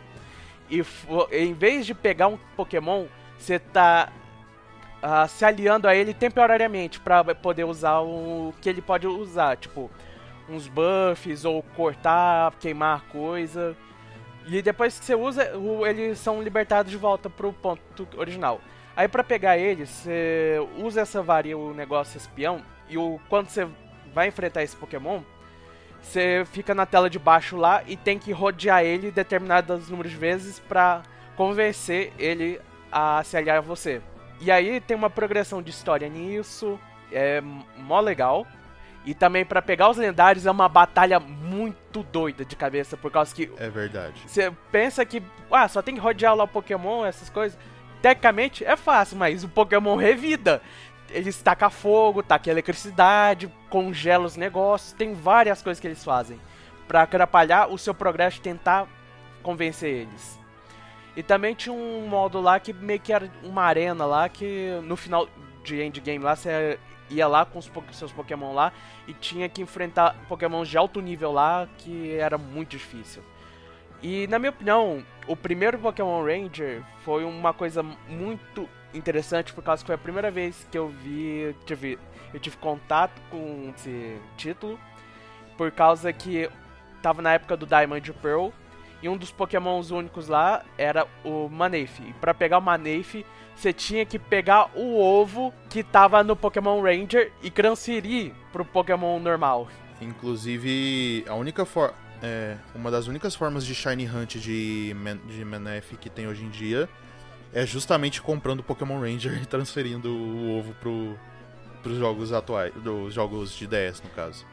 E 0.71 0.85
em 1.33 1.55
vez 1.55 1.87
de 1.87 1.95
pegar 1.95 2.29
um 2.29 2.39
Pokémon, 2.55 3.07
você 3.39 3.59
tá 3.59 4.13
ah, 5.03 5.27
se 5.29 5.45
aliando 5.45 5.87
a 5.89 5.95
ele 5.95 6.13
temporariamente 6.13 7.01
pra 7.01 7.25
poder 7.35 7.65
usar 7.65 8.01
o 8.01 8.53
que 8.61 8.69
ele 8.69 8.83
pode 8.83 9.07
usar, 9.07 9.57
tipo 9.57 9.91
uns 10.49 10.67
buffs 10.67 11.45
ou 11.45 11.63
cortar, 11.63 12.55
queimar 12.59 13.03
coisa. 13.09 13.77
E 14.47 14.63
depois 14.63 14.99
que 14.99 15.05
você 15.05 15.15
usa, 15.15 15.53
eles 15.87 16.19
são 16.19 16.43
libertados 16.43 16.91
de 16.91 16.97
volta 16.97 17.29
pro 17.29 17.53
ponto 17.53 18.09
original. 18.17 18.61
Aí 18.97 19.07
pra 19.07 19.23
pegar 19.23 19.59
eles, 19.59 19.91
você 19.91 20.57
usa 20.79 21.03
essa 21.03 21.23
varia, 21.23 21.57
o 21.57 21.75
negócio 21.75 22.17
espião, 22.17 22.63
e 22.89 22.97
o, 22.97 23.21
quando 23.29 23.49
você 23.49 23.69
vai 24.13 24.29
enfrentar 24.29 24.63
esse 24.63 24.75
Pokémon, 24.75 25.21
você 26.01 26.45
fica 26.51 26.75
na 26.75 26.87
tela 26.87 27.11
de 27.11 27.19
baixo 27.19 27.57
lá 27.57 27.83
e 27.87 27.97
tem 27.97 28.19
que 28.19 28.33
rodear 28.33 28.83
ele 28.83 29.11
determinados 29.11 29.91
números 29.91 30.13
de 30.13 30.19
vezes 30.19 30.59
pra 30.59 31.03
convencer 31.37 32.13
ele 32.19 32.61
a 32.91 33.23
se 33.23 33.37
aliar 33.37 33.59
a 33.59 33.61
você. 33.61 34.01
E 34.41 34.51
aí 34.51 34.81
tem 34.81 34.97
uma 34.97 35.11
progressão 35.11 35.61
de 35.63 35.71
história 35.71 36.09
nisso, 36.09 36.79
é 37.13 37.41
mó 37.77 38.01
legal. 38.01 38.47
E 39.05 39.15
também 39.15 39.45
pra 39.45 39.63
pegar 39.63 39.89
os 39.89 39.97
lendários 39.97 40.45
é 40.45 40.51
uma 40.51 40.69
batalha 40.69 41.19
muito 41.19 42.03
doida 42.03 42.45
de 42.45 42.55
cabeça, 42.55 42.97
por 42.97 43.11
causa 43.11 43.35
que 43.35 43.51
É 43.57 43.69
verdade. 43.71 44.21
você 44.27 44.53
pensa 44.71 45.05
que, 45.05 45.23
ah, 45.51 45.67
só 45.67 45.81
tem 45.81 45.95
que 45.95 46.01
rodear 46.01 46.35
lá 46.35 46.45
o 46.45 46.49
Pokémon, 46.49 47.07
essas 47.07 47.31
coisas. 47.31 47.59
Tecnicamente 48.03 48.65
é 48.65 48.77
fácil, 48.77 49.17
mas 49.17 49.43
o 49.43 49.49
Pokémon 49.49 49.97
revida. 49.97 50.61
Eles 51.11 51.41
tacam 51.41 51.71
fogo, 51.71 52.23
tacam 52.23 52.53
eletricidade, 52.53 53.51
congela 53.71 54.27
os 54.27 54.37
negócios, 54.37 54.93
tem 54.93 55.15
várias 55.15 55.63
coisas 55.63 55.81
que 55.81 55.87
eles 55.87 56.05
fazem 56.05 56.39
pra 56.87 57.03
atrapalhar 57.03 57.69
o 57.73 57.79
seu 57.79 57.95
progresso 57.95 58.39
e 58.39 58.43
tentar 58.43 58.87
convencer 59.43 59.91
eles. 59.91 60.38
E 61.19 61.23
também 61.25 61.53
tinha 61.53 61.73
um 61.73 62.07
modo 62.07 62.41
lá 62.41 62.61
que 62.61 62.73
meio 62.73 63.01
que 63.01 63.13
era 63.13 63.29
uma 63.43 63.65
arena 63.65 64.07
lá 64.07 64.29
que 64.29 64.79
no 64.85 64.95
final 64.95 65.29
de 65.65 65.83
endgame 65.83 66.21
lá 66.21 66.37
você 66.37 66.79
ia 67.11 67.27
lá 67.27 67.45
com 67.45 67.59
os 67.59 67.69
seus 67.91 68.13
Pokémon 68.13 68.55
lá 68.55 68.73
e 69.05 69.13
tinha 69.13 69.49
que 69.49 69.61
enfrentar 69.61 70.15
Pokémons 70.29 70.69
de 70.69 70.79
alto 70.79 71.01
nível 71.01 71.33
lá 71.33 71.69
que 71.79 72.13
era 72.13 72.39
muito 72.39 72.71
difícil. 72.71 73.21
E 74.01 74.29
na 74.29 74.39
minha 74.39 74.51
opinião, 74.51 75.05
o 75.27 75.35
primeiro 75.35 75.77
Pokémon 75.77 76.25
Ranger 76.25 76.85
foi 77.01 77.25
uma 77.25 77.53
coisa 77.53 77.83
muito 77.83 78.69
interessante 78.95 79.53
por 79.53 79.65
causa 79.65 79.83
que 79.83 79.89
foi 79.89 79.97
a 79.97 79.99
primeira 79.99 80.31
vez 80.31 80.69
que 80.71 80.79
eu 80.79 80.87
vi, 80.87 81.53
tive, 81.67 81.99
eu 82.33 82.39
tive 82.39 82.57
contato 82.59 83.21
com 83.29 83.73
esse 83.75 84.21
título, 84.37 84.79
por 85.57 85.73
causa 85.73 86.13
que 86.13 86.49
tava 87.03 87.21
na 87.21 87.33
época 87.33 87.57
do 87.57 87.67
Diamond 87.67 88.13
Pearl 88.13 88.51
e 89.03 89.09
um 89.09 89.17
dos 89.17 89.31
Pokémons 89.31 89.91
únicos 89.91 90.29
lá 90.29 90.65
era 90.77 91.07
o 91.25 91.49
Manaphy. 91.49 92.09
E 92.09 92.13
pra 92.15 92.35
pegar 92.35 92.59
o 92.59 92.63
Manaphy, 92.63 93.25
você 93.55 93.73
tinha 93.73 94.05
que 94.05 94.19
pegar 94.19 94.71
o 94.75 95.01
ovo 95.01 95.53
que 95.69 95.83
tava 95.83 96.23
no 96.23 96.37
Pokémon 96.37 96.81
Ranger 96.81 97.33
e 97.43 97.51
transferir 97.51 98.33
pro 98.53 98.65
Pokémon 98.65 99.19
normal. 99.19 99.69
Inclusive, 100.01 101.25
a 101.29 101.35
única 101.35 101.65
forma. 101.65 101.95
É, 102.21 102.57
uma 102.75 102.91
das 102.91 103.07
únicas 103.07 103.37
formas 103.37 103.65
de 103.65 103.73
Shiny 103.77 104.09
Hunt 104.09 104.39
de, 104.39 104.93
Man 104.97 105.19
de 105.19 105.97
que 105.99 106.11
tem 106.11 106.27
hoje 106.27 106.45
em 106.45 106.49
dia 106.49 106.89
é 107.53 107.65
justamente 107.65 108.21
comprando 108.21 108.61
Pokémon 108.61 109.01
Ranger 109.01 109.41
e 109.41 109.47
transferindo 109.47 110.11
o 110.11 110.59
ovo 110.59 110.75
pro, 110.81 111.17
pros 111.83 111.97
jogos 111.97 112.33
atuais, 112.33 112.75
dos 112.75 113.15
jogos 113.15 113.57
de 113.57 113.67
DS, 113.67 114.03
no 114.03 114.11
caso. 114.11 114.45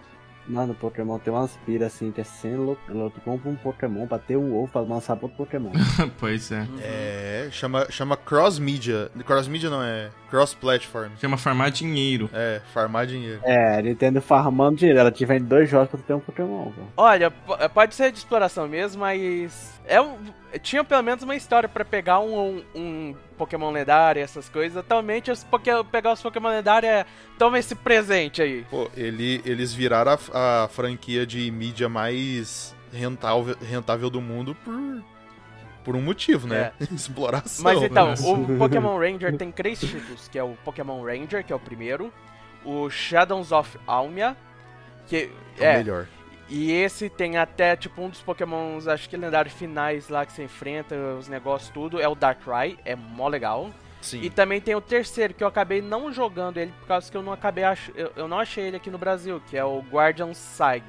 Mano, 0.48 0.74
o 0.74 0.76
Pokémon 0.76 1.18
tem 1.18 1.34
umas 1.34 1.58
piras 1.66 1.94
assim, 1.94 2.12
que 2.12 2.22
é 2.22 2.24
sendo 2.24 2.64
louco. 2.64 2.82
Tu 3.16 3.22
compra 3.22 3.50
um 3.50 3.56
Pokémon 3.56 4.06
pra 4.06 4.20
ter 4.20 4.38
um 4.38 4.56
ovo 4.56 4.68
pra 4.72 4.82
lançar 4.82 5.16
pro 5.16 5.26
outro 5.26 5.38
Pokémon. 5.38 5.72
pois 6.20 6.52
é. 6.52 6.68
É, 6.82 7.48
chama, 7.52 7.88
chama 7.90 8.16
Cross 8.16 8.60
Media. 8.60 9.10
Cross 9.26 9.48
Media 9.48 9.70
não 9.70 9.82
é 9.82 10.10
Cross 10.30 10.54
Platform. 10.54 11.10
Chama 11.20 11.36
farmar 11.38 11.72
dinheiro. 11.72 12.30
É, 12.34 12.62
farmar 12.74 13.08
dinheiro. 13.08 13.42
é, 13.44 13.82
Nintendo 13.82 14.22
farmando 14.22 14.78
dinheiro. 14.78 15.00
Ela 15.00 15.12
te 15.12 15.26
vende 15.26 15.46
dois 15.46 15.68
jogos 15.70 15.90
pra 15.90 16.00
tu 16.00 16.04
ter 16.04 16.14
um 16.14 16.20
Pokémon, 16.20 16.66
pô. 16.72 16.82
Olha, 16.98 17.32
po- 17.32 17.58
pode 17.74 17.96
ser 17.96 18.12
de 18.12 18.18
exploração 18.20 18.68
mesmo, 18.68 19.02
mas 19.02 19.74
é 19.88 20.00
um, 20.00 20.16
tinha 20.60 20.84
pelo 20.84 21.04
menos 21.04 21.24
uma 21.24 21.36
história 21.36 21.68
pra 21.68 21.84
pegar 21.84 22.20
um, 22.20 22.58
um, 22.58 22.64
um 22.76 23.16
Pokémon 23.38 23.72
lendário, 23.72 24.22
essas 24.22 24.50
coisas. 24.50 24.78
Atualmente, 24.78 25.32
os 25.32 25.44
poké, 25.44 25.72
pegar 25.84 26.14
os 26.14 26.22
Pokémon 26.22 26.50
lendários 26.50 26.92
é 26.92 27.06
toma 27.38 27.60
esse 27.60 27.76
presente 27.76 28.42
aí. 28.42 28.66
Pô, 28.70 28.90
ele, 28.96 29.42
eles 29.46 29.74
viraram 29.74 30.18
a, 30.34 30.64
a 30.64 30.68
franquia 30.68 31.26
de 31.26 31.50
mídia 31.52 31.90
mais 31.90 32.76
rentável, 32.92 33.56
rentável 33.62 34.10
do 34.10 34.22
mundo 34.22 34.56
por, 34.64 35.04
por 35.84 35.96
um 35.96 36.02
motivo, 36.02 36.48
né? 36.48 36.72
Exploração. 36.92 37.64
Mas 37.64 37.82
então, 37.84 38.08
né? 38.08 38.16
o 38.56 38.58
Pokémon 38.58 38.98
Ranger 38.98 39.38
tem 39.38 39.52
três 39.52 39.80
títulos, 39.80 40.28
que 40.28 40.38
é 40.38 40.44
o 40.44 40.56
Pokémon 40.64 41.04
Ranger, 41.04 41.44
que 41.44 41.52
é 41.52 41.56
o 41.56 41.60
primeiro, 41.60 42.12
o 42.64 42.90
Shadows 42.90 43.52
of 43.52 43.78
Almia, 43.86 44.36
que 45.08 45.30
é 45.60 45.62
o 45.62 45.64
é, 45.64 45.78
melhor. 45.78 46.08
E 46.50 46.72
esse 46.72 47.10
tem 47.10 47.38
até 47.38 47.76
tipo 47.76 48.02
um 48.02 48.10
dos 48.10 48.22
Pokémons, 48.22 48.88
acho 48.88 49.10
que 49.10 49.18
lendários 49.18 49.54
finais 49.54 50.10
lá 50.10 50.26
que 50.26 50.32
você 50.34 50.44
enfrenta, 50.44 50.96
os 51.20 51.28
negócios 51.28 51.70
tudo, 51.72 52.00
é 52.00 52.08
o 52.08 52.16
Darkrai, 52.16 52.78
é 52.86 52.96
mó 52.96 53.28
legal. 53.28 53.72
Sim. 54.02 54.22
E 54.22 54.30
também 54.30 54.62
tem 54.62 54.76
o 54.76 54.82
terceiro, 54.82 55.34
que 55.34 55.44
eu 55.44 55.48
acabei 55.48 55.82
não 55.82 56.14
jogando 56.14 56.58
ele, 56.58 56.72
por 56.80 56.88
causa 56.88 57.10
que 57.10 57.18
eu 57.18 57.24
não 57.24 57.34
acabei 57.34 57.64
ach... 57.64 57.90
eu, 58.16 58.28
não 58.28 58.40
achei 58.40 58.66
ele 58.66 58.78
aqui 58.78 58.92
no 58.92 59.00
Brasil, 59.00 59.42
que 59.50 59.58
é 59.58 59.66
o 59.66 59.80
Guardian 59.92 60.32
Signs. 60.36 60.84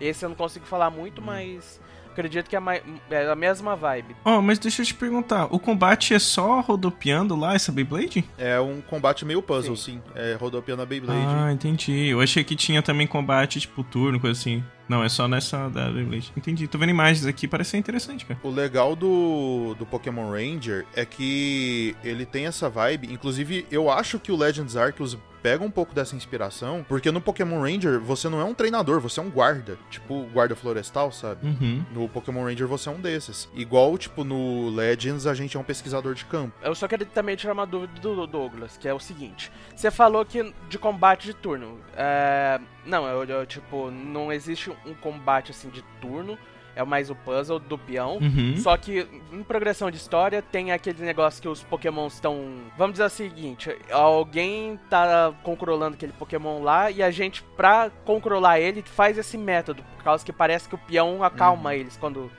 Esse 0.00 0.24
eu 0.24 0.30
não 0.30 0.36
consigo 0.36 0.64
falar 0.64 0.88
muito, 0.88 1.20
mas 1.20 1.78
acredito 2.10 2.48
que 2.48 2.56
é, 2.56 2.60
mai- 2.60 2.82
é 3.10 3.26
a 3.28 3.36
mesma 3.36 3.76
vibe. 3.76 4.16
Ó, 4.24 4.40
mas 4.40 4.58
deixa 4.58 4.80
eu 4.80 4.86
te 4.86 4.94
perguntar, 4.94 5.44
o 5.54 5.58
combate 5.58 6.14
é 6.14 6.18
só 6.18 6.60
rodopiando 6.60 7.36
lá 7.36 7.54
essa 7.54 7.70
Beyblade? 7.70 8.24
É 8.38 8.58
um 8.58 8.80
combate 8.80 9.26
meio 9.26 9.42
puzzle, 9.42 9.76
sim. 9.76 10.00
É 10.14 10.34
rodopiando 10.40 10.80
a 10.80 10.86
Beyblade. 10.86 11.20
Ah, 11.36 11.52
entendi. 11.52 12.08
Eu 12.08 12.20
achei 12.22 12.42
que 12.42 12.56
tinha 12.56 12.80
também 12.80 13.06
combate, 13.06 13.60
tipo, 13.60 13.84
turno, 13.84 14.18
coisa 14.18 14.40
assim. 14.40 14.64
Não, 14.88 15.04
é 15.04 15.08
só 15.08 15.28
nessa 15.28 15.68
da 15.68 15.90
Beyblade. 15.90 16.32
Entendi. 16.36 16.66
Tô 16.66 16.78
vendo 16.78 16.90
imagens 16.90 17.26
aqui, 17.26 17.46
parece 17.46 17.70
ser 17.70 17.76
interessante, 17.78 18.24
cara. 18.24 18.40
O 18.42 18.50
legal 18.50 18.96
do, 18.96 19.74
do 19.78 19.84
Pokémon 19.84 20.30
Ranger 20.30 20.86
é 20.94 21.04
que 21.04 21.94
ele 22.02 22.24
tem 22.24 22.46
essa 22.46 22.68
vibe. 22.70 23.12
Inclusive, 23.12 23.66
eu 23.70 23.90
acho 23.90 24.18
que 24.18 24.32
o 24.32 24.36
Legends 24.36 24.76
Arceus 24.76 25.18
pega 25.42 25.64
um 25.64 25.70
pouco 25.70 25.94
dessa 25.94 26.16
inspiração, 26.16 26.84
porque 26.88 27.10
no 27.10 27.20
Pokémon 27.20 27.60
Ranger 27.62 28.00
você 28.00 28.28
não 28.28 28.40
é 28.40 28.44
um 28.44 28.54
treinador, 28.54 29.00
você 29.00 29.20
é 29.20 29.22
um 29.22 29.30
guarda. 29.30 29.78
Tipo, 29.90 30.24
guarda 30.32 30.54
florestal, 30.54 31.12
sabe? 31.12 31.46
Uhum. 31.46 31.84
No 31.92 32.08
Pokémon 32.08 32.44
Ranger 32.44 32.66
você 32.66 32.88
é 32.88 32.92
um 32.92 33.00
desses. 33.00 33.48
Igual, 33.54 33.96
tipo, 33.98 34.24
no 34.24 34.68
Legends 34.70 35.26
a 35.26 35.34
gente 35.34 35.56
é 35.56 35.60
um 35.60 35.64
pesquisador 35.64 36.14
de 36.14 36.24
campo. 36.24 36.54
Eu 36.62 36.74
só 36.74 36.86
queria 36.88 37.06
também 37.06 37.36
tirar 37.36 37.52
uma 37.52 37.66
dúvida 37.66 38.00
do 38.00 38.26
Douglas, 38.26 38.76
que 38.76 38.88
é 38.88 38.94
o 38.94 39.00
seguinte: 39.00 39.50
você 39.74 39.90
falou 39.90 40.24
que 40.24 40.54
de 40.68 40.78
combate 40.78 41.26
de 41.26 41.34
turno. 41.34 41.78
É... 41.96 42.60
Não, 42.84 43.06
eu, 43.06 43.24
eu, 43.24 43.46
tipo, 43.46 43.90
não 43.90 44.32
existe 44.32 44.70
um 44.86 44.94
combate 44.94 45.50
assim 45.50 45.68
de 45.68 45.82
turno, 46.00 46.38
é 46.78 46.84
mais 46.84 47.10
o 47.10 47.14
puzzle 47.16 47.58
do 47.58 47.76
peão. 47.76 48.18
Uhum. 48.18 48.56
Só 48.56 48.76
que 48.76 49.04
em 49.32 49.42
progressão 49.42 49.90
de 49.90 49.96
história 49.96 50.40
tem 50.40 50.70
aquele 50.70 51.04
negócio 51.04 51.42
que 51.42 51.48
os 51.48 51.60
pokémons 51.64 52.14
estão. 52.14 52.38
Vamos 52.76 52.92
dizer 52.94 53.04
o 53.04 53.10
seguinte: 53.10 53.76
alguém 53.90 54.78
tá 54.88 55.34
controlando 55.42 55.96
aquele 55.96 56.12
pokémon 56.12 56.62
lá 56.62 56.88
e 56.88 57.02
a 57.02 57.10
gente, 57.10 57.42
pra 57.56 57.90
controlar 58.04 58.60
ele, 58.60 58.82
faz 58.82 59.18
esse 59.18 59.36
método. 59.36 59.82
Por 59.96 60.04
causa 60.04 60.24
que 60.24 60.32
parece 60.32 60.68
que 60.68 60.76
o 60.76 60.78
peão 60.78 61.24
acalma 61.24 61.74
eles 61.74 61.96
quando 61.96 62.30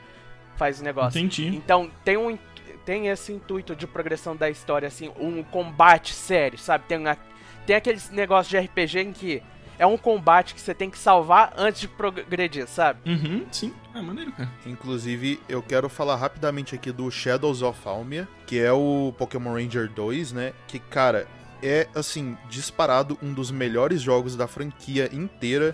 faz 0.56 0.80
o 0.80 0.86
negócio. 0.86 1.19
Entendi. 1.19 1.47
Então 1.54 1.91
tem 2.06 2.15
um. 2.15 2.38
tem 2.86 3.10
esse 3.10 3.34
intuito 3.34 3.75
de 3.75 3.86
progressão 3.86 4.38
da 4.38 4.49
história, 4.49 4.88
assim, 4.88 5.12
um 5.19 5.43
combate 5.43 6.13
sério, 6.13 6.58
sabe? 6.58 6.86
Tem, 6.88 6.97
uma, 6.97 7.17
tem 7.65 7.75
aquele 7.75 7.99
negócio 8.12 8.49
de 8.49 8.58
RPG 8.58 8.99
em 8.99 9.12
que 9.12 9.43
é 9.80 9.88
um 9.88 9.98
combate 9.98 10.54
que 10.54 10.62
você 10.62 10.74
tem 10.74 10.89
que 10.89 10.98
salvar 11.00 11.54
antes 11.58 11.82
de 11.82 11.88
progredir, 11.88 12.68
sabe? 12.68 13.10
Uhum, 13.10 13.46
sim. 13.50 13.74
É 13.96 14.02
maneiro, 14.02 14.32
cara. 14.34 14.52
Inclusive, 14.65 15.39
eu 15.48 15.63
quero 15.63 15.88
falar 15.88 16.18
rapidamente 16.18 16.76
aqui 16.76 16.92
do 16.92 17.10
Shadows 17.10 17.62
of 17.62 17.80
Almia, 17.88 18.28
que 18.46 18.60
é 18.60 18.72
o 18.74 19.13
Pokémon 19.18 19.54
Ranger 19.54 19.89
2, 19.89 20.34
né? 20.34 20.54
Que, 20.68 20.80
cara, 20.80 21.28
é, 21.63 21.88
assim, 21.96 22.38
disparado 22.50 23.18
um 23.24 23.34
dos 23.34 23.52
melhores 23.52 24.02
jogos 24.02 24.36
da 24.36 24.48
franquia 24.48 25.10
inteira. 25.13 25.74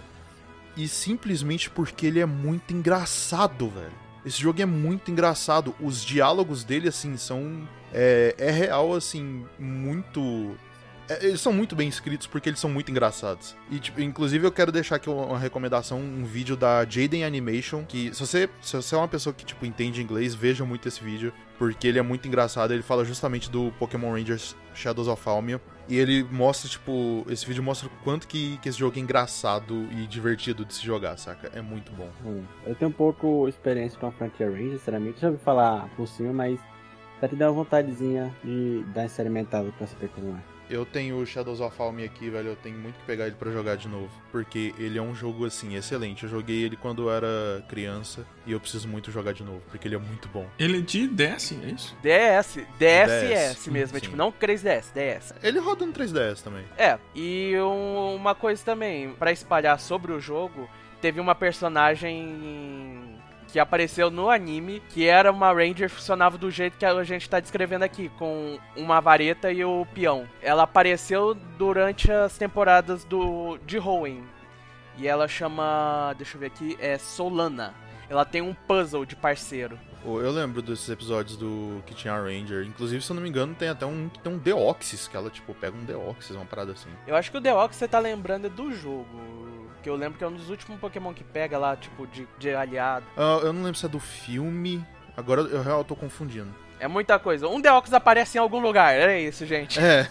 E 0.77 0.87
simplesmente 0.87 1.69
porque 1.69 2.05
ele 2.05 2.19
é 2.19 2.25
muito 2.25 2.73
engraçado, 2.73 3.69
velho. 3.69 4.05
Esse 4.25 4.41
jogo 4.41 4.61
é 4.61 4.65
muito 4.65 5.09
engraçado. 5.09 5.73
Os 5.79 6.03
diálogos 6.03 6.63
dele, 6.63 6.89
assim, 6.89 7.17
são. 7.17 7.67
É, 7.93 8.35
é 8.37 8.51
real, 8.51 8.93
assim, 8.93 9.45
muito. 9.57 10.57
É, 11.09 11.25
eles 11.25 11.41
são 11.41 11.53
muito 11.53 11.75
bem 11.75 11.87
escritos 11.87 12.27
porque 12.27 12.49
eles 12.49 12.59
são 12.59 12.69
muito 12.69 12.89
engraçados. 12.91 13.55
E, 13.69 13.79
tipo, 13.79 14.01
inclusive, 14.01 14.45
eu 14.45 14.51
quero 14.51 14.71
deixar 14.71 14.95
aqui 14.95 15.09
uma 15.09 15.37
recomendação: 15.37 15.99
um 15.99 16.25
vídeo 16.25 16.55
da 16.55 16.85
Jaden 16.85 17.23
Animation. 17.23 17.83
Que, 17.85 18.13
se 18.13 18.19
você, 18.19 18.49
se 18.61 18.75
você 18.75 18.95
é 18.95 18.97
uma 18.97 19.07
pessoa 19.07 19.33
que, 19.33 19.45
tipo, 19.45 19.65
entende 19.65 20.01
inglês, 20.01 20.33
veja 20.33 20.65
muito 20.65 20.87
esse 20.87 21.03
vídeo. 21.03 21.33
Porque 21.57 21.87
ele 21.87 21.97
é 21.99 22.01
muito 22.01 22.27
engraçado. 22.27 22.73
Ele 22.73 22.83
fala 22.83 23.05
justamente 23.05 23.49
do 23.49 23.71
Pokémon 23.79 24.11
Rangers 24.11 24.55
Shadows 24.73 25.07
of 25.07 25.27
Almia. 25.29 25.61
E 25.87 25.97
ele 25.97 26.23
mostra, 26.23 26.67
tipo, 26.67 27.25
esse 27.29 27.45
vídeo 27.45 27.61
mostra 27.63 27.87
o 27.87 27.91
quanto 28.03 28.27
que, 28.27 28.57
que 28.57 28.67
esse 28.67 28.79
jogo 28.79 28.97
é 28.97 28.99
engraçado 28.99 29.87
e 29.91 30.07
divertido 30.07 30.65
de 30.65 30.73
se 30.73 30.83
jogar, 30.83 31.15
saca? 31.17 31.51
É 31.53 31.61
muito 31.61 31.91
bom. 31.91 32.09
Hum, 32.25 32.43
Eu 32.65 32.75
tenho 32.75 32.89
um 32.89 32.93
pouco 32.93 33.47
experiência 33.47 33.97
com 33.99 34.07
a 34.07 34.11
franquia 34.11 34.49
Ranger, 34.49 34.71
sinceramente. 34.79 35.21
Já 35.21 35.29
ouvi 35.29 35.39
falar 35.43 35.87
por 35.95 36.07
cima, 36.07 36.33
mas 36.33 36.59
tá 37.21 37.27
te 37.27 37.35
dando 37.35 37.49
uma 37.53 37.63
vontadezinha 37.63 38.35
de 38.43 38.83
dar 38.93 39.01
uma 39.01 39.05
experimentada 39.05 39.71
pra 39.77 39.85
saber 39.87 40.09
como 40.09 40.35
é. 40.35 40.54
Eu 40.69 40.85
tenho 40.85 41.17
o 41.17 41.25
Shadows 41.25 41.61
of 41.61 41.79
Almia 41.81 42.05
aqui, 42.05 42.29
velho. 42.29 42.49
Eu 42.49 42.55
tenho 42.55 42.77
muito 42.77 42.95
que 42.99 43.05
pegar 43.05 43.27
ele 43.27 43.35
pra 43.35 43.51
jogar 43.51 43.75
de 43.75 43.87
novo. 43.87 44.09
Porque 44.31 44.73
ele 44.77 44.97
é 44.97 45.01
um 45.01 45.13
jogo, 45.15 45.45
assim, 45.45 45.75
excelente. 45.75 46.23
Eu 46.23 46.29
joguei 46.29 46.63
ele 46.63 46.75
quando 46.75 47.03
eu 47.03 47.11
era 47.11 47.63
criança. 47.69 48.25
E 48.45 48.51
eu 48.51 48.59
preciso 48.59 48.87
muito 48.87 49.11
jogar 49.11 49.33
de 49.33 49.43
novo, 49.43 49.61
porque 49.69 49.87
ele 49.87 49.95
é 49.95 49.99
muito 49.99 50.27
bom. 50.29 50.47
Ele 50.59 50.77
é 50.79 50.81
de 50.81 51.07
DS, 51.07 51.51
é 51.53 51.67
isso? 51.69 51.95
DS, 52.01 52.59
DSS 52.79 53.55
DS, 53.59 53.67
mesmo, 53.67 53.97
é 53.97 53.99
tipo, 53.99 54.15
não 54.15 54.31
3DS, 54.31 54.91
DS. 54.93 55.33
Ele 55.41 55.59
roda 55.59 55.85
no 55.85 55.91
3DS 55.93 56.41
também. 56.43 56.63
É, 56.77 56.97
e 57.15 57.53
um- 57.59 58.15
uma 58.15 58.35
coisa 58.35 58.63
também, 58.63 59.11
pra 59.13 59.31
espalhar 59.31 59.79
sobre 59.79 60.11
o 60.11 60.19
jogo, 60.19 60.69
teve 61.01 61.19
uma 61.19 61.33
personagem 61.35 63.04
que 63.55 63.59
apareceu 63.61 64.11
no 64.11 64.29
anime, 64.29 64.83
que 64.89 65.07
era 65.07 65.31
uma 65.31 65.53
Ranger 65.53 65.89
funcionava 65.89 66.37
do 66.37 66.51
jeito 66.51 66.77
que 66.77 66.83
a 66.83 67.03
gente 67.05 67.29
tá 67.29 67.39
descrevendo 67.39 67.83
aqui, 67.83 68.09
com 68.17 68.59
uma 68.75 68.99
vareta 68.99 69.49
e 69.49 69.63
o 69.63 69.87
peão. 69.93 70.27
Ela 70.41 70.63
apareceu 70.63 71.33
durante 71.57 72.11
as 72.11 72.37
temporadas 72.37 73.05
do 73.05 73.57
de 73.65 73.79
Hoenn. 73.79 74.23
E 74.97 75.07
ela 75.07 75.25
chama, 75.25 76.13
deixa 76.17 76.35
eu 76.35 76.41
ver 76.41 76.47
aqui, 76.47 76.75
é 76.81 76.97
Solana. 76.97 77.73
Ela 78.09 78.25
tem 78.25 78.41
um 78.41 78.53
puzzle 78.53 79.05
de 79.05 79.15
parceiro. 79.15 79.79
Eu 80.03 80.31
lembro 80.31 80.61
desses 80.61 80.89
episódios 80.89 81.37
do 81.37 81.81
que 81.85 81.95
tinha 81.95 82.13
a 82.13 82.21
Ranger. 82.21 82.67
Inclusive, 82.67 83.01
se 83.01 83.09
eu 83.09 83.15
não 83.15 83.23
me 83.23 83.29
engano, 83.29 83.55
tem 83.55 83.69
até 83.69 83.85
um 83.85 84.09
que 84.09 84.19
tem 84.19 84.33
um 84.33 84.37
Deoxys, 84.37 85.07
que 85.07 85.15
ela, 85.15 85.29
tipo, 85.29 85.53
pega 85.53 85.77
um 85.77 85.85
Deoxys, 85.85 86.35
uma 86.35 86.45
parada 86.45 86.73
assim. 86.73 86.89
Eu 87.07 87.15
acho 87.15 87.31
que 87.31 87.37
o 87.37 87.41
Deox 87.41 87.77
você 87.77 87.87
tá 87.87 87.99
lembrando 87.99 88.47
é 88.47 88.49
do 88.49 88.73
jogo. 88.73 89.54
Que 89.85 89.89
eu 89.91 89.95
lembro 89.95 90.17
que 90.17 90.23
é 90.23 90.27
um 90.27 90.33
dos 90.33 90.49
últimos 90.49 90.79
Pokémon 90.79 91.13
que 91.13 91.23
pega 91.23 91.59
lá, 91.59 91.75
tipo, 91.75 92.07
de, 92.07 92.27
de 92.39 92.49
aliado. 92.49 93.05
Ah, 93.15 93.39
eu 93.43 93.53
não 93.53 93.61
lembro 93.61 93.77
se 93.77 93.85
é 93.85 93.87
do 93.87 93.99
filme. 93.99 94.83
Agora 95.15 95.41
eu 95.41 95.61
real 95.61 95.83
tô 95.83 95.95
confundindo. 95.95 96.47
É 96.79 96.87
muita 96.87 97.19
coisa. 97.19 97.47
Um 97.47 97.61
Deox 97.61 97.93
aparece 97.93 98.39
em 98.39 98.41
algum 98.41 98.59
lugar, 98.59 98.95
é 98.95 99.21
isso, 99.21 99.45
gente. 99.45 99.79
É. 99.79 100.09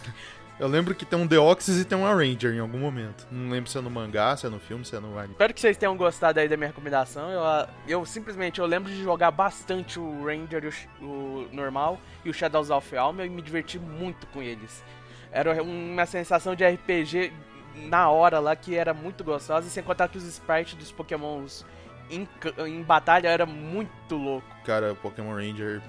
Eu 0.60 0.68
lembro 0.68 0.94
que 0.94 1.04
tem 1.04 1.18
um 1.18 1.26
Deoxys 1.26 1.80
e 1.80 1.84
tem 1.84 1.98
uma 1.98 2.14
Ranger 2.14 2.54
em 2.54 2.60
algum 2.60 2.78
momento. 2.78 3.26
Não 3.32 3.50
lembro 3.50 3.68
se 3.68 3.76
é 3.76 3.80
no 3.80 3.90
mangá, 3.90 4.36
se 4.36 4.46
é 4.46 4.48
no 4.48 4.60
filme, 4.60 4.84
se 4.84 4.94
é 4.94 5.00
no 5.00 5.18
anime. 5.18 5.32
Espero 5.32 5.52
que 5.52 5.60
vocês 5.60 5.76
tenham 5.76 5.96
gostado 5.96 6.38
aí 6.38 6.48
da 6.48 6.56
minha 6.56 6.68
recomendação. 6.68 7.28
Eu, 7.28 7.42
ah, 7.42 7.68
eu 7.88 8.06
simplesmente 8.06 8.60
eu 8.60 8.66
lembro 8.66 8.92
de 8.92 9.02
jogar 9.02 9.32
bastante 9.32 9.98
o 9.98 10.24
Ranger, 10.24 10.62
e 10.62 11.04
o 11.04 11.04
o, 11.04 11.48
normal 11.50 11.98
e 12.24 12.30
o 12.30 12.32
Shadows 12.32 12.70
of 12.70 12.96
Almia 12.96 13.26
e 13.26 13.28
me 13.28 13.42
diverti 13.42 13.76
muito 13.80 14.24
com 14.28 14.40
eles. 14.40 14.84
Era 15.32 15.60
uma 15.60 16.06
sensação 16.06 16.54
de 16.54 16.64
RPG 16.64 17.32
na 17.74 18.08
hora 18.08 18.38
lá 18.38 18.54
que 18.56 18.76
era 18.76 18.94
muito 18.94 19.24
gostosa. 19.24 19.66
E 19.66 19.70
sem 19.70 19.82
contar 19.82 20.08
que 20.08 20.18
os 20.18 20.24
sprites 20.24 20.74
dos 20.74 20.92
Pokémons 20.92 21.64
em, 22.10 22.28
em 22.66 22.82
batalha 22.82 23.28
era 23.28 23.46
muito 23.46 24.16
louco. 24.16 24.46
Cara, 24.64 24.94
Pokémon 24.94 25.34
Ranger, 25.34 25.82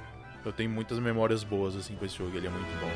eu 0.43 0.53
tenho 0.53 0.69
muitas 0.69 0.99
memórias 0.99 1.43
boas, 1.43 1.75
assim, 1.75 1.95
com 1.95 2.05
esse 2.05 2.17
jogo. 2.17 2.35
Ele 2.35 2.47
é 2.47 2.49
muito. 2.49 2.65
Bom, 2.79 2.89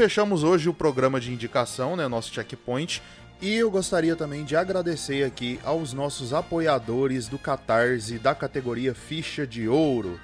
fechamos 0.00 0.42
hoje 0.42 0.66
o 0.66 0.72
programa 0.72 1.20
de 1.20 1.30
indicação, 1.30 1.94
né, 1.94 2.08
nosso 2.08 2.32
checkpoint. 2.32 3.02
E 3.38 3.56
eu 3.56 3.70
gostaria 3.70 4.16
também 4.16 4.46
de 4.46 4.56
agradecer 4.56 5.24
aqui 5.24 5.60
aos 5.62 5.92
nossos 5.92 6.32
apoiadores 6.32 7.28
do 7.28 7.38
Catarse 7.38 8.18
da 8.18 8.34
categoria 8.34 8.94
Ficha 8.94 9.46
de 9.46 9.68
Ouro. 9.68 10.18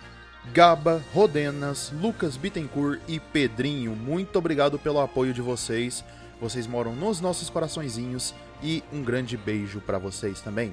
Gaba, 0.50 1.04
Rodenas, 1.12 1.92
Lucas 2.00 2.38
Bittencourt 2.38 3.02
e 3.06 3.20
Pedrinho, 3.20 3.94
muito 3.94 4.38
obrigado 4.38 4.78
pelo 4.78 4.98
apoio 4.98 5.34
de 5.34 5.42
vocês. 5.42 6.02
Vocês 6.40 6.66
moram 6.66 6.96
nos 6.96 7.20
nossos 7.20 7.50
coraçõezinhos 7.50 8.34
e 8.62 8.82
um 8.90 9.02
grande 9.02 9.36
beijo 9.36 9.82
pra 9.82 9.98
vocês 9.98 10.40
também. 10.40 10.72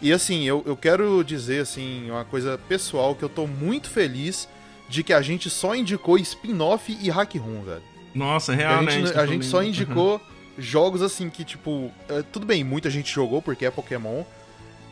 E 0.00 0.12
assim, 0.12 0.44
eu, 0.44 0.62
eu 0.64 0.76
quero 0.76 1.24
dizer 1.24 1.62
assim 1.62 2.08
uma 2.12 2.24
coisa 2.24 2.56
pessoal 2.68 3.16
que 3.16 3.24
eu 3.24 3.28
tô 3.28 3.44
muito 3.44 3.90
feliz 3.90 4.48
de 4.88 5.02
que 5.02 5.12
a 5.12 5.22
gente 5.22 5.48
só 5.50 5.74
indicou 5.74 6.18
spin-off 6.18 6.96
e 7.00 7.10
hack 7.10 7.34
room, 7.36 7.62
velho. 7.62 7.82
Nossa, 8.14 8.52
A 8.52 8.54
real, 8.54 8.82
né? 8.82 8.90
gente, 8.92 9.12
tá 9.12 9.20
a 9.22 9.26
gente 9.26 9.44
só 9.46 9.62
indicou 9.62 10.20
jogos 10.56 11.02
assim 11.02 11.28
que, 11.28 11.42
tipo, 11.44 11.90
é, 12.08 12.22
tudo 12.22 12.46
bem, 12.46 12.62
muita 12.62 12.88
gente 12.90 13.12
jogou 13.12 13.42
porque 13.42 13.64
é 13.66 13.70
Pokémon, 13.70 14.22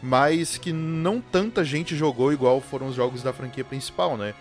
mas 0.02 0.59
que 0.59 0.72
não 0.72 1.20
tanta 1.20 1.64
gente 1.64 1.94
jogou 1.96 2.33
igual 2.33 2.61
foram 2.61 2.88
os 2.88 2.94
jogos 2.96 3.22
da 3.22 3.33
franquia 3.33 3.64
principal, 3.64 4.16
né? 4.16 4.35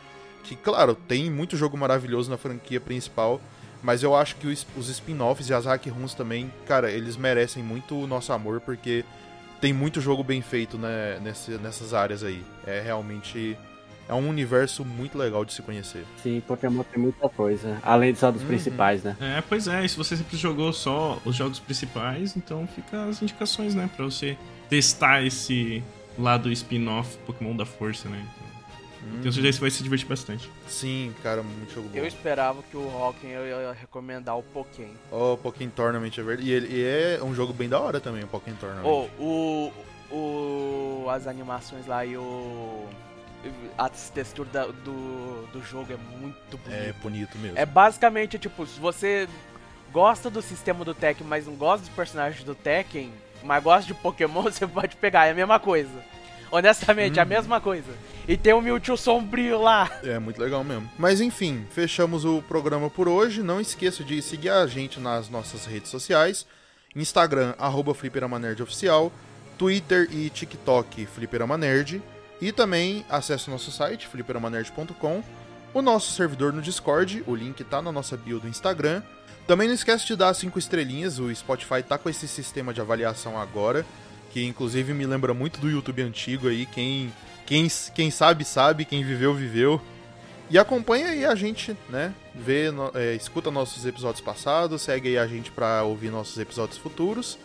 Que, 0.43 0.55
claro, 0.55 0.95
tem 0.95 1.29
muito 1.29 1.55
jogo 1.55 1.77
maravilhoso 1.77 2.31
na 2.31 2.37
franquia 2.37 2.79
principal, 2.79 3.39
mas 3.83 4.01
eu 4.01 4.15
acho 4.15 4.35
que 4.37 4.47
os, 4.47 4.65
os 4.75 4.89
spin-offs 4.89 5.49
e 5.49 5.53
as 5.53 5.65
hack 5.65 5.85
rooms 5.87 6.15
também, 6.15 6.51
cara, 6.65 6.89
eles 6.91 7.15
merecem 7.15 7.61
muito 7.61 7.95
o 7.95 8.07
nosso 8.07 8.33
amor 8.33 8.59
porque 8.61 9.05
tem 9.59 9.71
muito 9.71 10.01
jogo 10.01 10.23
bem 10.23 10.41
feito 10.41 10.79
né, 10.79 11.19
nesse- 11.21 11.51
nessas 11.59 11.93
áreas 11.93 12.23
aí. 12.23 12.43
É 12.65 12.81
realmente. 12.81 13.55
É 14.11 14.13
um 14.13 14.27
universo 14.27 14.83
muito 14.83 15.17
legal 15.17 15.45
de 15.45 15.53
se 15.53 15.61
conhecer. 15.61 16.03
Sim, 16.21 16.41
Pokémon 16.45 16.83
tem 16.83 17.01
muita 17.01 17.29
coisa. 17.29 17.79
Além 17.81 18.13
só 18.13 18.29
dos 18.29 18.41
Uhum. 18.41 18.47
principais, 18.49 19.01
né? 19.03 19.15
É, 19.21 19.41
pois 19.41 19.69
é, 19.69 19.85
e 19.85 19.87
se 19.87 19.95
você 19.95 20.17
sempre 20.17 20.35
jogou 20.35 20.73
só 20.73 21.17
os 21.23 21.33
jogos 21.33 21.59
principais, 21.59 22.35
então 22.35 22.67
fica 22.67 23.05
as 23.05 23.21
indicações, 23.21 23.73
né? 23.73 23.89
Pra 23.95 24.03
você 24.03 24.37
testar 24.69 25.23
esse 25.25 25.81
lado 26.19 26.51
spin-off 26.51 27.17
Pokémon 27.25 27.55
da 27.55 27.65
Força, 27.65 28.09
né? 28.09 28.21
Então, 29.01 29.21
tenho 29.21 29.31
certeza 29.33 29.47
que 29.47 29.53
você 29.53 29.61
vai 29.61 29.71
se 29.71 29.81
divertir 29.83 30.07
bastante. 30.09 30.51
Sim, 30.67 31.13
cara, 31.23 31.41
muito 31.41 31.73
jogo 31.73 31.87
bom. 31.87 31.97
Eu 31.97 32.05
esperava 32.05 32.61
que 32.69 32.75
o 32.75 32.89
Hawking 32.89 33.29
eu 33.29 33.45
ia 33.45 33.71
recomendar 33.71 34.37
o 34.37 34.43
Pokémon. 34.43 34.89
O 35.09 35.37
Pokémon 35.37 35.71
Tournament 35.71 36.11
é 36.17 36.21
verdade. 36.21 36.49
E 36.49 36.51
ele 36.51 36.67
e 36.75 36.83
é 36.83 37.23
um 37.23 37.33
jogo 37.33 37.53
bem 37.53 37.69
da 37.69 37.79
hora 37.79 38.01
também, 38.01 38.25
o 38.25 38.27
Pokémon 38.27 38.57
Tournament. 38.57 38.85
Oh, 38.85 39.07
o, 39.23 39.73
o. 40.11 41.09
As 41.09 41.27
animações 41.27 41.87
lá 41.87 42.05
e 42.05 42.17
o. 42.17 42.85
A 43.77 43.89
textura 43.89 44.47
da- 44.49 44.67
do, 44.67 45.47
do 45.51 45.63
jogo 45.63 45.91
é 45.93 45.97
muito 46.19 46.57
bonito. 46.57 46.69
é 46.71 46.93
bonito 47.01 47.37
mesmo. 47.39 47.57
É 47.57 47.65
basicamente 47.65 48.37
tipo, 48.37 48.65
se 48.67 48.79
você 48.79 49.27
gosta 49.91 50.29
do 50.29 50.41
sistema 50.41 50.85
do 50.85 50.93
Tekken, 50.93 51.25
mas 51.27 51.45
não 51.47 51.55
gosta 51.55 51.85
dos 51.85 51.95
personagens 51.95 52.43
do 52.43 52.53
Tekken, 52.55 53.11
mas 53.43 53.63
gosta 53.63 53.87
de 53.87 53.93
Pokémon, 53.93 54.43
você 54.51 54.67
pode 54.67 54.95
pegar, 54.95 55.25
é 55.27 55.31
a 55.31 55.35
mesma 55.35 55.59
coisa. 55.59 55.89
Honestamente, 56.51 57.17
é 57.17 57.21
a 57.21 57.23
Uhum. 57.23 57.29
mesma 57.29 57.61
coisa. 57.61 57.91
E 58.27 58.35
tem 58.37 58.53
o 58.53 58.61
Mewtwo 58.61 58.97
sombrio 58.97 59.61
lá. 59.61 59.89
É 60.03 60.19
muito 60.19 60.39
legal 60.41 60.63
mesmo. 60.63 60.89
Mas 60.99 61.21
enfim, 61.21 61.65
fechamos 61.71 62.25
o 62.25 62.41
programa 62.41 62.89
por 62.89 63.07
hoje. 63.07 63.41
Não 63.41 63.59
esqueça 63.61 64.03
de 64.03 64.21
seguir 64.21 64.49
a 64.49 64.67
gente 64.67 64.99
nas 64.99 65.29
nossas 65.29 65.65
redes 65.65 65.89
sociais: 65.89 66.45
Instagram, 66.95 67.55
arroba 67.57 67.91
Oficial, 68.61 69.11
Twitter 69.57 70.07
e 70.11 70.29
TikTok 70.29 71.05
Fliperamanerd. 71.05 72.01
E 72.41 72.51
também 72.51 73.05
acesse 73.07 73.47
o 73.47 73.51
nosso 73.51 73.71
site, 73.71 74.07
fliperamanerd.com. 74.07 75.23
o 75.73 75.81
nosso 75.81 76.11
servidor 76.11 76.51
no 76.51 76.61
Discord, 76.61 77.23
o 77.27 77.35
link 77.35 77.63
tá 77.63 77.81
na 77.81 77.91
nossa 77.91 78.17
bio 78.17 78.39
do 78.39 78.47
Instagram. 78.47 79.03
Também 79.45 79.67
não 79.67 79.75
esquece 79.75 80.05
de 80.07 80.15
dar 80.15 80.33
cinco 80.33 80.57
estrelinhas, 80.57 81.19
o 81.19 81.33
Spotify 81.33 81.83
tá 81.87 81.97
com 81.97 82.09
esse 82.09 82.27
sistema 82.27 82.73
de 82.73 82.81
avaliação 82.81 83.39
agora, 83.39 83.85
que 84.31 84.43
inclusive 84.43 84.93
me 84.93 85.05
lembra 85.05 85.33
muito 85.33 85.59
do 85.59 85.69
YouTube 85.69 86.01
antigo 86.01 86.47
aí, 86.47 86.65
quem, 86.65 87.13
quem, 87.45 87.67
quem 87.93 88.09
sabe, 88.09 88.43
sabe, 88.43 88.85
quem 88.85 89.03
viveu, 89.03 89.33
viveu. 89.33 89.81
E 90.49 90.57
acompanha 90.57 91.07
aí 91.07 91.25
a 91.25 91.33
gente, 91.33 91.77
né? 91.89 92.13
Vê, 92.35 92.65
é, 92.93 93.13
escuta 93.15 93.49
nossos 93.49 93.85
episódios 93.85 94.21
passados, 94.21 94.81
segue 94.81 95.09
aí 95.09 95.17
a 95.17 95.25
gente 95.25 95.49
para 95.51 95.83
ouvir 95.83 96.09
nossos 96.09 96.37
episódios 96.37 96.77
futuros. 96.77 97.37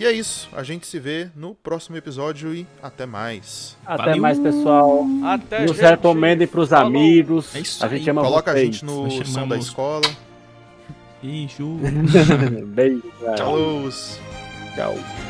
E 0.00 0.06
é 0.06 0.12
isso, 0.12 0.48
a 0.54 0.62
gente 0.62 0.86
se 0.86 0.98
vê 0.98 1.28
no 1.36 1.54
próximo 1.54 1.94
episódio 1.94 2.54
e 2.54 2.66
até 2.82 3.04
mais. 3.04 3.76
Até 3.84 4.04
Valeu. 4.04 4.22
mais, 4.22 4.38
pessoal. 4.38 5.04
Até, 5.22 5.60
Nos 5.66 5.76
gente. 5.76 5.90
recomendem 5.90 6.46
pros 6.48 6.70
Falou. 6.70 6.86
amigos. 6.86 7.54
É 7.54 7.60
isso 7.60 7.84
a 7.84 7.88
gente 7.90 8.04
aí. 8.04 8.08
ama 8.08 8.22
Coloca 8.22 8.50
a 8.50 8.54
vocês. 8.54 8.64
gente 8.76 8.84
no 8.86 9.02
Nós 9.02 9.28
som 9.28 9.46
da 9.46 9.58
escola. 9.58 10.08
Beijo. 11.22 11.76
Beijo. 12.72 13.02
Tchau! 13.36 13.90
Tchau. 14.74 15.29